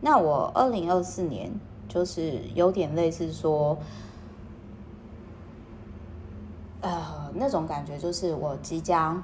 [0.01, 1.51] 那我二零二四年
[1.89, 3.77] 就是有点类似说，
[6.81, 9.21] 呃，那种感觉就是我即将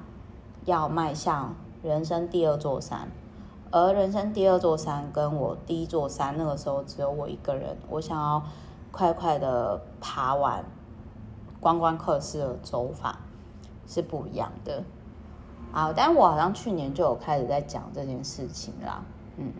[0.65, 3.07] 要迈向人生第二座山，
[3.71, 8.43] 而人生第二座山跟我第一座山那个时候只有我一个人，我想要
[8.91, 10.65] 快快的爬完
[11.61, 13.19] 观光客式的走法
[13.87, 14.83] 是不一样的。
[15.71, 19.01] 啊，但我好像去年就有开始在讲这件事情啦，
[19.37, 19.53] 嗯。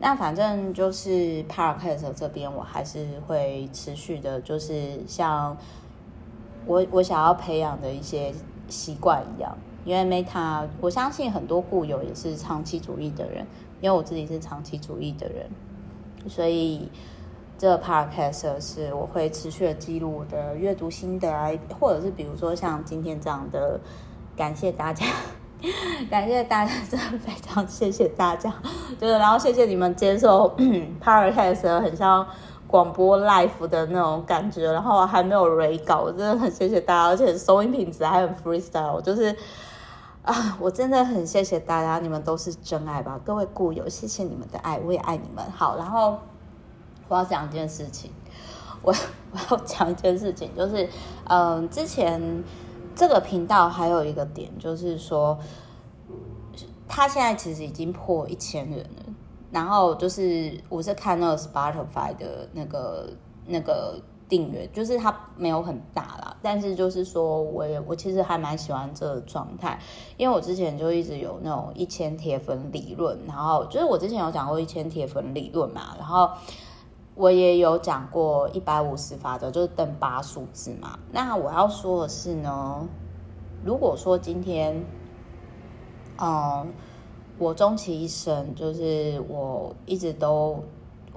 [0.00, 5.56] 那反正就是 Podcast 这边，我还是会持续的，就是像
[6.66, 8.32] 我我想要培养的一些
[8.68, 9.56] 习惯一样。
[9.84, 13.46] 因为 Meta，我相信很多固有也是长期主义的人，
[13.80, 15.48] 因为我自己是长期主义的人，
[16.28, 16.90] 所以
[17.56, 23.80] 这个 Podcast 是我会持续的记录我的阅读心得啊，或者是比如说像今天这样的，
[24.36, 25.06] 感谢大家。
[26.08, 28.52] 感谢大家，真的非常谢谢大家，
[28.98, 30.56] 就是然后谢谢你们接受
[31.02, 32.24] Podcast 很像
[32.68, 39.34] 广播 live 的那种感觉，然后还没有 re 稿，真的很谢谢大家，而且收音品质还很 freestyle，就是
[40.22, 45.44] 啊，我真的很谢谢大家，你们都是真爱吧，各位故友，谢谢你们的爱，我也爱你们。
[45.50, 46.18] 好，然后
[47.08, 48.12] 我要讲一件事情，
[48.80, 48.94] 我
[49.32, 50.88] 我要讲一件事情，就是
[51.24, 52.44] 嗯、之前。
[52.98, 55.38] 这个频道还有一个点，就是说，
[56.88, 59.14] 他现在其实已经破一千人了。
[59.52, 63.08] 然后就是我是看那个 Spotify 的那个
[63.46, 63.96] 那个
[64.28, 69.78] 订阅，就是它没有很大啦，但是就是说我也我其实还蛮喜欢这个状态，
[70.16, 76.28] 因为我之前就一直有那种一千铁粉理论，然后就是我之前有讲过一千铁粉理论嘛，然后。
[77.18, 80.96] 我也有讲过一百五十法则，就是等八数字嘛。
[81.10, 82.86] 那我要说的是呢，
[83.64, 84.84] 如果说今天，
[86.16, 86.72] 嗯，
[87.36, 90.62] 我终其一生，就是我一直都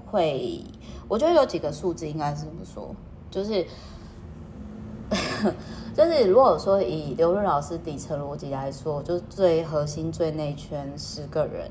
[0.07, 0.65] 会，
[1.07, 2.95] 我觉得有几个数字应该是这么说，
[3.29, 3.63] 就是，
[5.93, 11.69] 就是如果说以刘润老师底层逻辑来说，就最核心、最内圈十个人。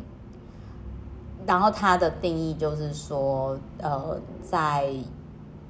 [1.47, 4.93] 然后他的定义就是说，呃，在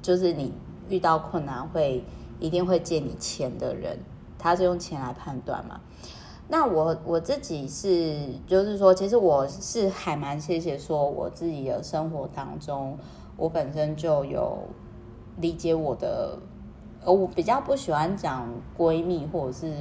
[0.01, 0.53] 就是你
[0.89, 2.03] 遇到困难会
[2.39, 3.99] 一定会借你钱的人，
[4.37, 5.79] 他是用钱来判断嘛。
[6.47, 12.97] 那我我自己是就是说，其实我是还蛮谢谢说我自己的生活当中，
[13.37, 14.57] 我本身就有
[15.37, 16.37] 理解我的。
[17.03, 19.73] 呃，我比较不喜欢讲闺蜜或者是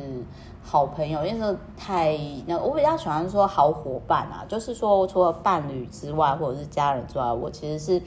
[0.62, 8.02] 好朋友，因为太那，我比较喜欢说好伙伴啊，就是说除了伴侣之外，或者是家人之外，我其实是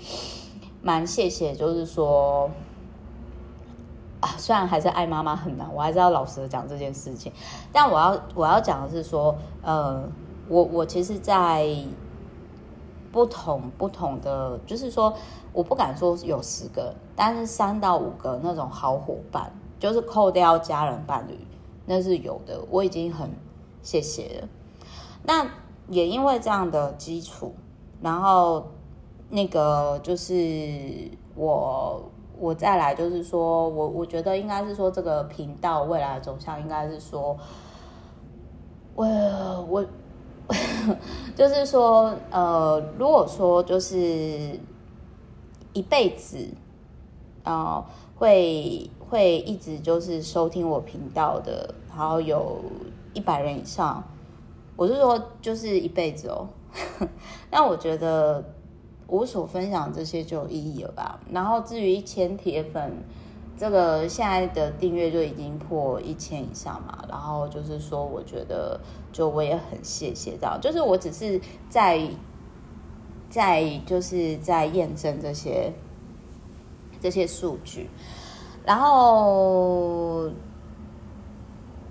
[0.82, 2.50] 蛮谢谢，就是说
[4.20, 7.32] 啊，虽然还是爱妈妈很难，我还是要老实的讲这件事情，
[7.72, 10.02] 但我要我要讲的是说，呃，
[10.48, 11.68] 我我其实，在
[13.14, 15.14] 不同不同的，就是说。
[15.56, 21.38] 我不敢说有十个，但是三到五个那种好伙伴，就是扣掉家人伴侣，
[21.86, 22.60] 那是有的。
[22.72, 23.30] 我已经很
[23.84, 24.48] 谢谢了。
[25.22, 25.48] 那
[25.90, 27.54] 也因为这样的基础，
[28.02, 28.66] 然后
[29.30, 32.02] 那个就是我，
[32.40, 37.38] 我再来就是说我，我觉得应该是说这个频道未来的走向应该是说，
[38.96, 39.06] 我
[39.70, 39.86] 我
[41.36, 44.60] 就是说，呃，如果说就是。
[45.76, 46.38] 一辈子，
[47.42, 52.60] 啊、呃，会会一直就是收听我频道的，然后有
[53.16, 54.04] 一百人以上，
[54.76, 56.48] 我是说就是一辈子哦。
[57.50, 58.44] 那我觉得
[59.08, 61.20] 我所分享这些就有意义了吧。
[61.32, 62.96] 然后至于一千铁粉，
[63.64, 67.02] 这个现在的订阅就已经破一千以上嘛。
[67.08, 68.78] 然后就是说，我觉得
[69.14, 72.10] 就我也很谢谢这样，就是我只是在。
[73.30, 75.74] 在就是在验证这些
[77.02, 77.90] 这些数据，
[78.64, 80.30] 然后，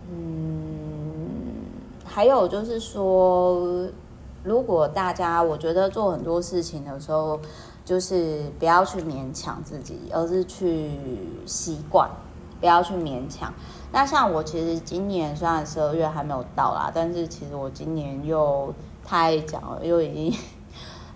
[0.09, 1.65] 嗯，
[2.05, 3.89] 还有就是说，
[4.45, 7.41] 如果大家我觉得做很多事情的时候，
[7.85, 10.91] 就是不要去勉强自己，而是去
[11.47, 12.09] 习惯，
[12.61, 13.53] 不要去勉强。
[13.93, 18.73] 那像我其实今年虽然十二月还没有到啦，但是其实我今年又
[19.05, 20.39] 太讲了，又已经。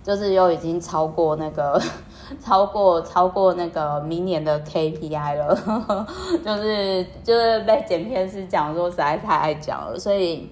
[0.03, 1.77] 就是又已经超过那个，
[2.39, 6.07] 超过超过那个明年的 KPI 了，呵 呵
[6.45, 10.49] 就是就是被剪片师讲说实在太爱讲了，所以，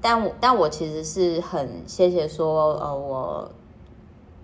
[0.00, 3.48] 但我但我其实是很谢谢说，呃，我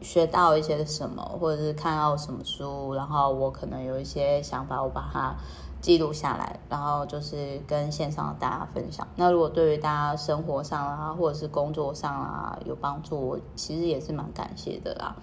[0.01, 5.35] 学到一些什么，或者是看到什么书，然后我可能有一些想法，我把它。
[5.81, 9.07] 记录下来，然后就是跟线上的大家分享。
[9.15, 15.15] 那如果对于大家生活上啊，或者是工作上啊有帮助，我其实也是蛮感谢的啦。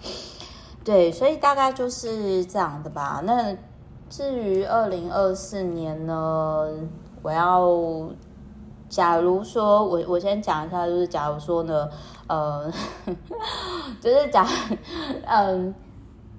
[0.82, 3.20] 对，所以大概就是这样的吧。
[3.24, 3.54] 那
[4.08, 6.66] 至于二零二四年呢，
[7.20, 8.08] 我要，
[8.88, 11.86] 假如说我我先讲一下，就是假如说呢，
[12.26, 12.72] 呃，
[14.00, 14.46] 就是讲，
[15.26, 15.74] 嗯，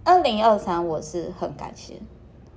[0.04, 2.00] 二零二三我是很感谢，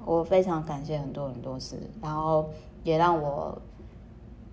[0.04, 2.50] 我非常感谢很多很多事，然后
[2.82, 3.56] 也让我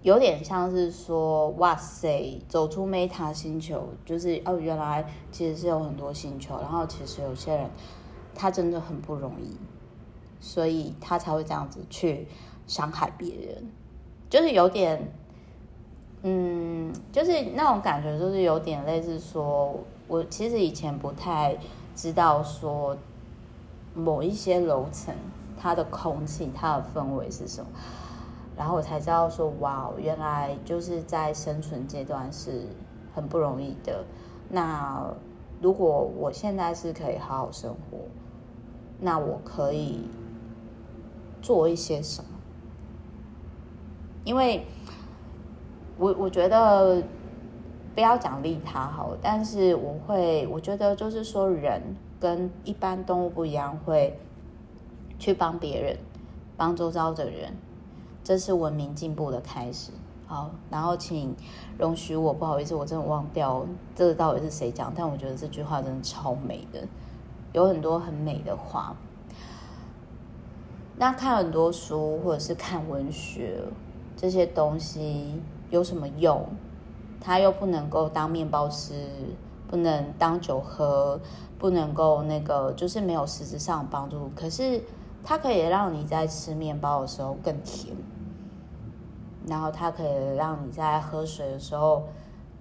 [0.01, 7.69] 有点像是说，哇塞，走出 Meta 星球，就是哦，原来其实是有很多星球，然后其实有些人
[8.35, 9.57] 他真的很不容易。
[10.39, 12.27] 所以他才会这样子去
[12.67, 13.71] 伤害别人，
[14.29, 15.11] 就是有点，
[16.23, 19.73] 嗯，就是那种感觉，就是有点类似说，
[20.07, 21.57] 我其实以前不太
[21.95, 22.97] 知道说
[23.93, 25.13] 某一些楼层
[25.57, 27.69] 它的空气、它的氛围是什么，
[28.57, 32.67] 然后我才知道说，哇，原来就是在生存阶段是
[33.13, 34.03] 很不容易的。
[34.49, 35.05] 那
[35.61, 37.97] 如果我现在是可以好好生活，
[38.99, 40.01] 那我可以。
[41.39, 42.29] 做一些什么？
[44.25, 44.65] 因为
[45.97, 47.03] 我我觉得
[47.95, 51.81] 不要奖励他好，但是我会我觉得就是说，人
[52.19, 54.19] 跟一般动物不一样，会
[55.17, 55.97] 去帮别人，
[56.55, 57.53] 帮周遭的人，
[58.23, 59.91] 这是文明进步的开始。
[60.27, 61.33] 好，然后请
[61.77, 66.85] 容许我，不好意思，我真的忘掉这个到底是谁讲，但我觉得这句话真的超美的，
[67.53, 68.95] 有很多很美的话。
[70.97, 73.59] 那看很多书或者是看文学
[74.15, 76.47] 这些东西有什么用？
[77.19, 78.93] 它又不能够当面包吃，
[79.67, 81.19] 不能当酒喝，
[81.57, 84.31] 不能够那个就是没有实质上的帮助。
[84.35, 84.81] 可是
[85.23, 87.95] 它可以让你在吃面包的时候更甜，
[89.47, 92.03] 然后它可以让你在喝水的时候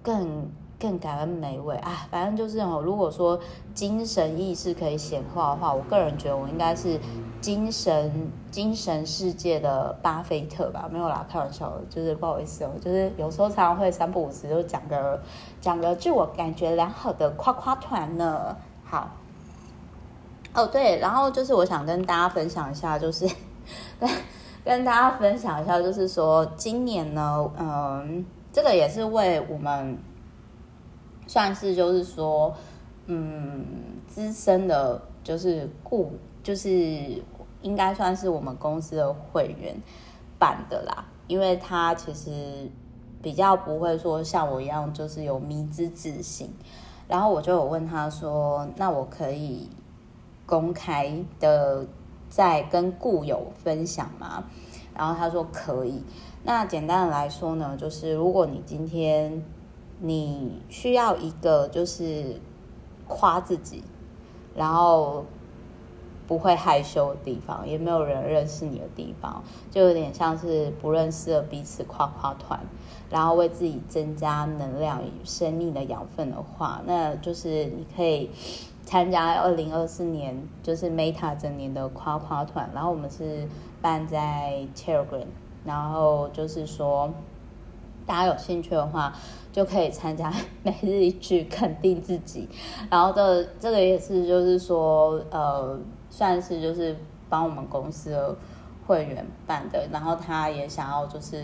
[0.02, 0.48] 更。
[0.78, 2.82] 更感恩美味啊，反正就是哦。
[2.84, 3.40] 如果说
[3.72, 7.00] 精神意识可以显化的话，我个人觉得我应该是
[7.40, 10.86] 精神精神世界的巴菲特吧。
[10.92, 15.18] 没有啦，开玩笑，就是不好意思哦，就是有时候常常会三不五时就讲个
[15.62, 18.54] 讲个自我感觉良好的夸夸团呢。
[18.84, 19.08] 好，
[20.52, 23.26] 哦对，然后就是我想跟大家分享一下，就是
[23.98, 24.10] 跟
[24.62, 29.96] 跟大家分享一下，就是说今年呢，嗯，这个也是为我们。
[31.26, 32.54] 算是就是说，
[33.06, 33.64] 嗯，
[34.06, 36.12] 资深的，就是顾，
[36.42, 36.68] 就是
[37.62, 39.74] 应该算是我们公司的会员
[40.38, 42.70] 办的啦，因为他其实
[43.20, 46.48] 比较不会说像我一样，就是有迷之自信。
[47.08, 49.68] 然后我就有问他说：“那我可以
[50.46, 51.84] 公开的
[52.28, 54.44] 在跟故友分享吗？”
[54.96, 56.02] 然后他说可以。
[56.44, 59.44] 那简单的来说呢，就是如果你今天。
[60.00, 62.40] 你需要一个就是
[63.08, 63.82] 夸自己，
[64.54, 65.24] 然后
[66.26, 72.60] 不会害羞的地方，也没有人认识你的地方，就有点像是不认识的彼此夸夸团，
[73.08, 78.30] 然后为自己增加能量与生命的养分的话，那就是你可以
[78.84, 83.48] 参加 二零二四年就是 Meta 整年的夸夸团，然后我们是
[83.80, 85.26] 办在 Telegram，
[85.64, 87.12] 然后就是说
[88.06, 89.12] 大家有兴趣的话。
[89.52, 90.30] 就可以参加
[90.62, 92.46] 每日一句肯定自己，
[92.90, 95.80] 然后这这个也是就是说，呃，
[96.10, 96.94] 算是就是
[97.30, 98.36] 帮我们公司的
[98.86, 101.42] 会员办的，然后他也想要就是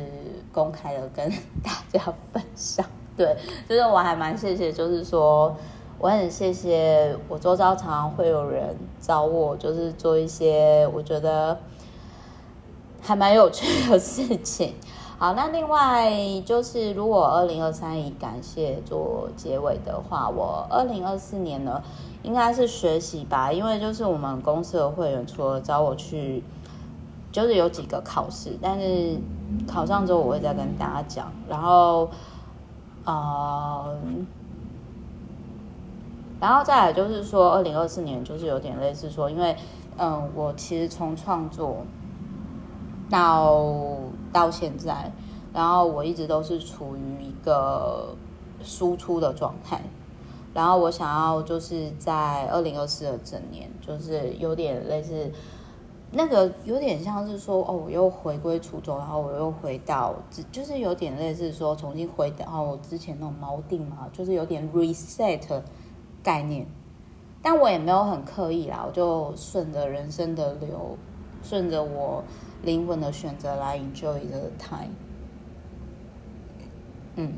[0.52, 1.26] 公开的跟
[1.64, 2.84] 大家分享，
[3.16, 3.34] 对，
[3.66, 5.56] 就是我还蛮谢谢，就是说
[5.98, 11.58] 我很谢谢我周遭常常会有人找我，就是做一些我觉得
[13.00, 14.74] 还蛮有趣的事情。
[15.22, 16.10] 好，那另外
[16.44, 21.80] 就是，如果二零二三以感谢做结尾的话，我二零二四年呢，
[22.24, 26.42] 应该是学习吧，因为就是我们公司的会员除了找我去，
[27.30, 29.16] 就是有几个考试，但是
[29.64, 31.32] 考上之后我会再跟大家讲。
[31.48, 32.10] 然后，
[33.04, 33.96] 呃，
[36.40, 39.56] 然后再来就是说，二零二四年就是有点类似说，因为
[39.98, 41.76] 嗯，我其实从创作
[43.08, 43.64] 到。
[44.32, 45.12] 到现在，
[45.52, 48.16] 然后我一直都是处于一个
[48.62, 49.82] 输出的状态，
[50.54, 55.30] 然后我想要就是在二零二四的整年，就是有点类似
[56.10, 60.14] 那个，有点像是说哦，我又回归初衷，然后我又回到，
[60.50, 65.62] 就是有点类似说重新回到我之前那种锚定嘛，就是有点 reset
[66.22, 66.66] 概念，
[67.42, 70.96] 但我也没有很刻意啦，我就顺着人生的流，
[71.42, 72.24] 顺着我。
[72.62, 74.90] 灵魂的选择来 enjoy the time，
[77.16, 77.32] 嗯，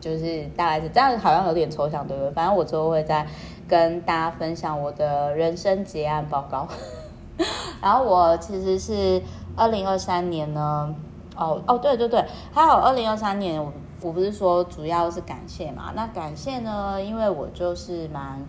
[0.00, 2.30] 就是大概是这样，好像有点抽象，对不对？
[2.32, 3.26] 反正我之后会再
[3.66, 6.68] 跟大家分享我的人生结案报告。
[7.80, 9.22] 然后我其实是
[9.56, 10.94] 二零二三年呢，
[11.36, 13.72] 哦哦对对对，还有二零二三年我
[14.02, 15.92] 我不是说主要是感谢嘛？
[15.94, 18.44] 那感谢呢，因为我就是蛮，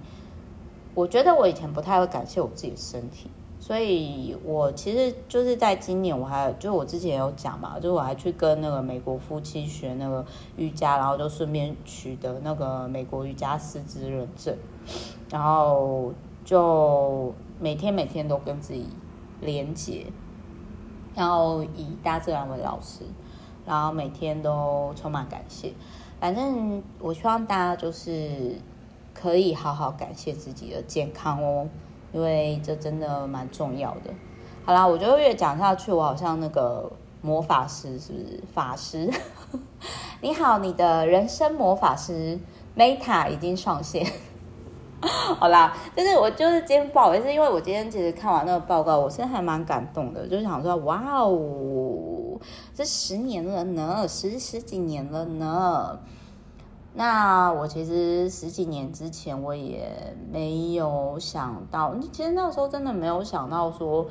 [0.93, 3.29] 我觉得我以前不太会感谢我自己的身体。
[3.61, 14.55] 所以，我其实就是在今年，我还就我之前有讲嘛，就我还去跟那个美国夫妻学那个瑜伽，然后就顺便取得那个美国瑜伽师资认证，
[15.29, 16.13] 然后
[16.45, 18.87] 就每天每天都跟自己
[19.41, 20.05] 连接，
[21.13, 23.03] 然后以大自然为老师，
[23.65, 25.73] 然后每天都充满感谢。
[26.19, 28.55] 反正我希望大家就是
[29.13, 31.67] 可以好好感谢自己的健康哦。
[32.11, 34.11] 因为这真的蛮重要的。
[34.65, 36.91] 好啦，我觉得越讲下去，我好像那个
[37.21, 39.09] 魔法师，是不是法师？
[40.21, 42.39] 你好，你的人生魔法师
[42.75, 44.05] Meta 已经上线。
[45.01, 52.37] 好啦，就是我就是今天不好意思，因为我今天其实看完那个报告，我现在还蛮感动的，就是想说，哇哦，
[52.73, 55.97] 这十年了呢，十十几年了呢。
[56.93, 64.05] 那我其实十几年之前我也没有想到，其实那时候真的没有想到说，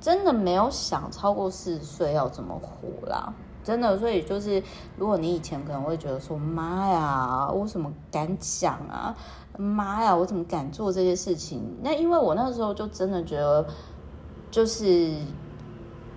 [0.00, 3.98] 真的没有想超过四十岁要怎么活啦，真的。
[3.98, 4.62] 所以就是，
[4.96, 9.14] 如果你以前可能会觉得说，妈呀，我怎么敢讲啊？
[9.58, 11.62] 妈呀，我怎么敢做这些事情？
[11.82, 13.64] 那因为我那时候就真的觉得，
[14.50, 15.12] 就是。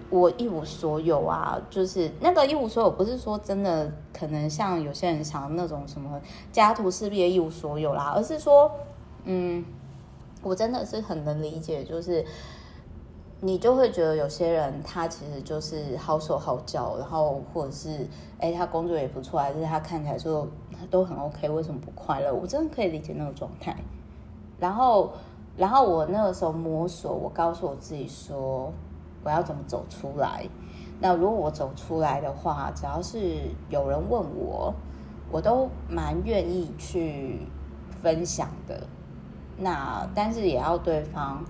[0.09, 8.71] 我一无所有啊，就是那个一无所有，不是说真的可能像有些人想那种什么家徒四壁的一无所有啦，而是说，
[9.25, 9.65] 嗯，
[10.41, 12.25] 我真的是很能理解，就是
[13.41, 18.07] 你就会觉得有些人他其实就是好手好脚，然后或者是
[18.39, 20.47] 哎他工作也不错，还是他看起来就
[20.89, 22.33] 都很 OK，为什么不快乐？
[22.33, 23.75] 我真的可以理解那种状态。
[24.57, 25.11] 然后，
[25.57, 28.71] 然后我那个时候摸索，我告诉我自己说。
[29.27, 30.47] 我要怎么走出来？
[31.01, 34.73] 那如果我走出来的话，只要是有人问我，
[35.29, 37.41] 我都蛮愿意去
[38.01, 38.87] 分享的。
[39.57, 41.43] 那但是也要对方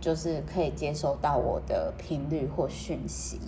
[0.00, 3.38] 就是可以接收到我的频率或讯息。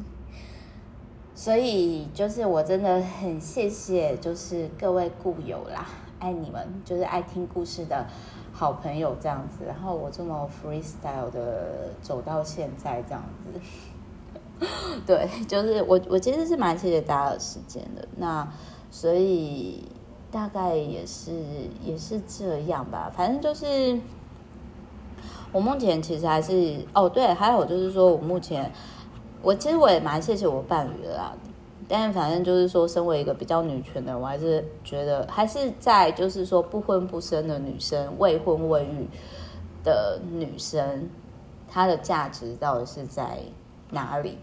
[1.34, 5.84] 所以就是我真的很谢谢，就是各位故友啦，
[6.20, 8.06] 爱你们，就是爱听故事的
[8.52, 13.22] 好朋友这样子，然后我这么 freestyle 的走到现在这样
[13.52, 14.66] 子，
[15.06, 18.46] 对，就是我我其实是蛮谢谢大家的时间的，那
[18.90, 19.82] 所以
[20.30, 21.32] 大概也是
[21.82, 23.98] 也是这样吧，反正就是
[25.50, 28.70] 我目前其实还是哦对，还有就是说我目前
[29.42, 31.32] 我其实我也蛮谢谢我伴侣的啦。
[31.94, 39.06] 但反正就是说，身为一个比较女权的，我还是觉得还是在就是说不婚不生的女生、未婚未育
[39.84, 41.10] 的女生，
[41.68, 43.40] 她的价值到底是在
[43.90, 44.38] 哪里？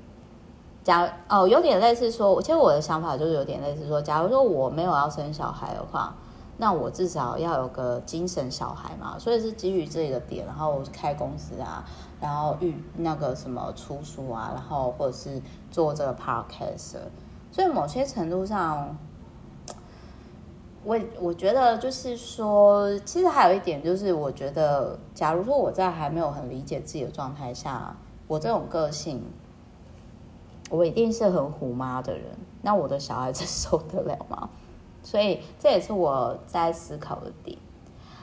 [0.84, 6.16] 假哦，有点类似说，其实我的想法就是有点类似说，假如说我没有要生小孩的话，
[6.58, 9.18] 那我至少要有个精神小孩嘛。
[9.18, 11.84] 所以是基于这个点，然后开公司啊，
[12.22, 15.42] 然后遇那个什么出书啊，然后或者是
[15.72, 16.98] 做这个 podcast。
[17.52, 18.96] 所以某些程度上，
[20.84, 27.96] 我我觉得就是说，其实还有一点就是，我觉得，假如说我在还没有很理解自己的状态下，
[28.28, 29.24] 我这种个性，
[30.70, 32.26] 我一定是很虎妈的人，
[32.62, 34.50] 那我的小孩子 受得了吗？
[35.02, 37.58] 所以这也是我在思考的点。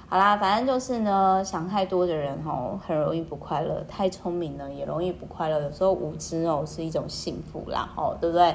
[0.08, 5.60] 好啦，反正就是呢，想太多的人哦，很容易不快乐；太聪明呢，也容易不快乐。
[5.60, 8.54] 有时候无知哦，是一种幸福啦，哦，对不对？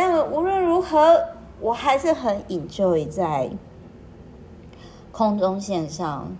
[0.00, 1.20] 但无论如何，
[1.60, 3.50] 我还是很 enjoy 在
[5.10, 6.36] 空中线上，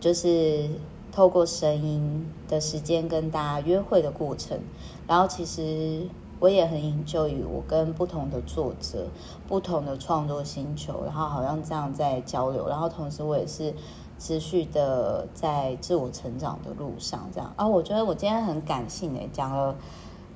[0.00, 0.66] 就是
[1.12, 4.58] 透过声音的时间跟大家约会的过程。
[5.06, 6.08] 然后，其实
[6.38, 9.08] 我也很 enjoy 我跟不同的作者、
[9.46, 12.66] 不同的创作星球，然后好像这样在交流。
[12.66, 13.74] 然后，同时我也是
[14.18, 17.52] 持续的在自我成长的路上，这样。
[17.56, 19.76] 啊，我觉得我今天很感性诶，讲了。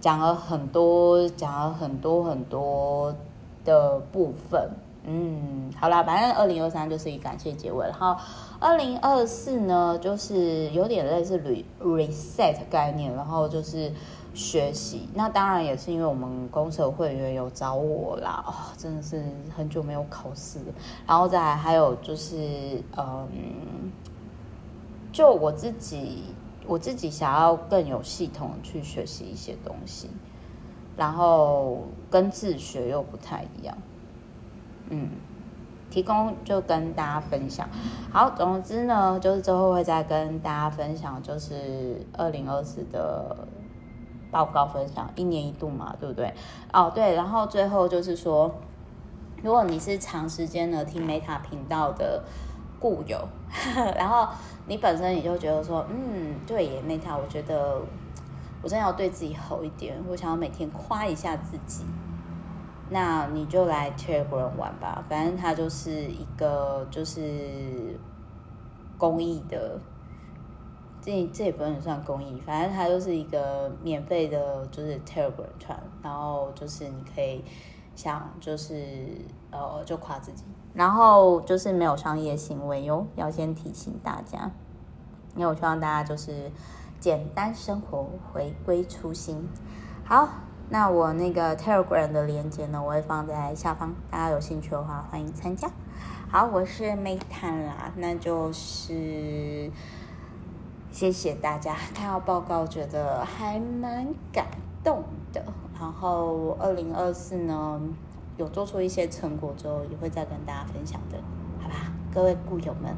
[0.05, 3.15] 讲了很多，讲了很多很多
[3.65, 4.69] 的部分，
[5.05, 8.15] 嗯，好啦，反正二零二三就是以感谢结尾，然后
[8.61, 13.91] 二零二四呢，就是有点类似 re reset 概念，然后就是
[14.35, 15.09] 学习。
[15.15, 19.25] 那当然也是因为我们公社会员有找我啦，哦，真的是
[19.57, 20.59] 很久没有考试，
[21.07, 22.37] 然后再还有就是，
[22.95, 23.91] 嗯，
[25.11, 26.25] 就我自己。
[26.67, 30.09] 我自己想要更有系统去学习一些东西，
[30.97, 33.77] 然后跟自学又不太一样。
[34.89, 35.09] 嗯，
[35.91, 37.69] 提供就跟大家分享。
[38.13, 43.47] 好，总之呢，就是之后会再跟大家分享，就是二零二四的
[44.31, 46.35] 报告分享，一年一度嘛，对不对？
[46.73, 48.51] 哦，对，然后最后就是说，
[49.43, 52.25] 如果你是长时间的听 Meta 频道的
[52.81, 53.19] 固有，
[53.97, 54.29] 然后
[54.67, 57.81] 你本身你就觉得说，嗯，对耶，Meta，我觉得
[58.63, 61.85] 我真的要对自己好一点，我想要每天夸一下自己。
[62.91, 67.99] 那你就来 Telegram 玩吧，反正它就是一个就是
[68.99, 69.81] 公益的，
[71.01, 77.43] 这这也不能算公益，反正它就是一个免费的，就是 Telegram 传，然后就是你可以
[77.97, 78.77] 想就是
[79.51, 80.45] 呃就夸自己，
[80.75, 84.51] 然后就是没有商业行为哟，要先提醒大家，
[85.35, 86.51] 因为我希望大家就是
[87.01, 89.49] 简单生活，回归初心，
[90.05, 90.29] 好。
[90.71, 95.71] 那我那个 Telegram 的链接呢，我会放在下方，大家有兴趣的话欢迎参加。
[96.31, 99.71] 好，我是 Meta 啦，那就是
[100.91, 104.47] 谢谢大家看到报告，觉得还蛮感
[104.83, 105.05] 动
[105.35, 105.45] 的。
[105.79, 107.79] 然后二零二四呢，
[108.37, 111.19] 有做出一些成果之后，也会再跟大家分享的，
[111.63, 111.93] 好吧？
[112.13, 112.95] 各位故友们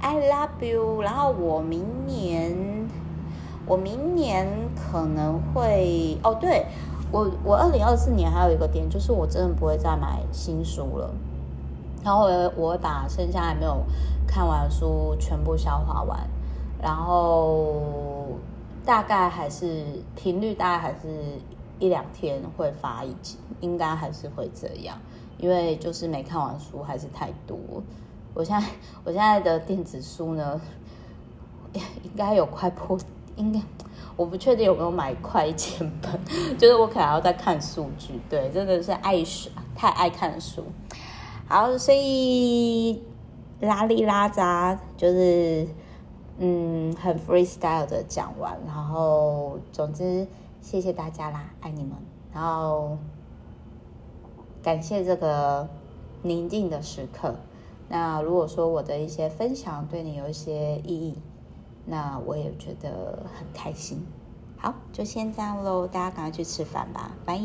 [0.00, 1.02] ，I love you。
[1.02, 2.88] 然后我明年，
[3.66, 6.66] 我明年可能会哦，对。
[7.12, 11.08] 我我二零二四年还有一个点，就是我真的不会再买新书了，
[12.02, 13.84] 然后我我会把剩下还没有
[14.26, 16.18] 看完的书全部消化完，
[16.82, 18.26] 然后
[18.84, 19.84] 大概还是
[20.16, 21.38] 频率大概还是
[21.78, 24.98] 一两天会发一集，应该还是会这样，
[25.38, 27.58] 因为就是没看完书还是太多。
[28.34, 28.66] 我现在
[29.04, 30.60] 我现在的电子书呢，
[31.72, 32.98] 应该有快破，
[33.36, 33.60] 应该。
[34.16, 36.20] 我不确定有没有买快一千本，
[36.56, 38.20] 就是我可能要再看数据。
[38.30, 40.64] 对，真的是爱书，太爱看书。
[41.48, 43.02] 好，所以
[43.58, 45.66] 拉里拉扎就是
[46.38, 50.24] 嗯，很 freestyle 的讲完，然后总之
[50.64, 51.92] 谢谢大家啦，爱你们。
[52.32, 52.96] 然后
[54.62, 55.68] 感谢这个
[56.22, 57.34] 宁静的时刻。
[57.90, 61.18] 那如果说我的一些分享对你有一些意义。
[61.86, 64.02] 那我也觉得很开心。
[64.56, 67.38] 好，就先这样喽，大家赶快去吃饭吧，拜。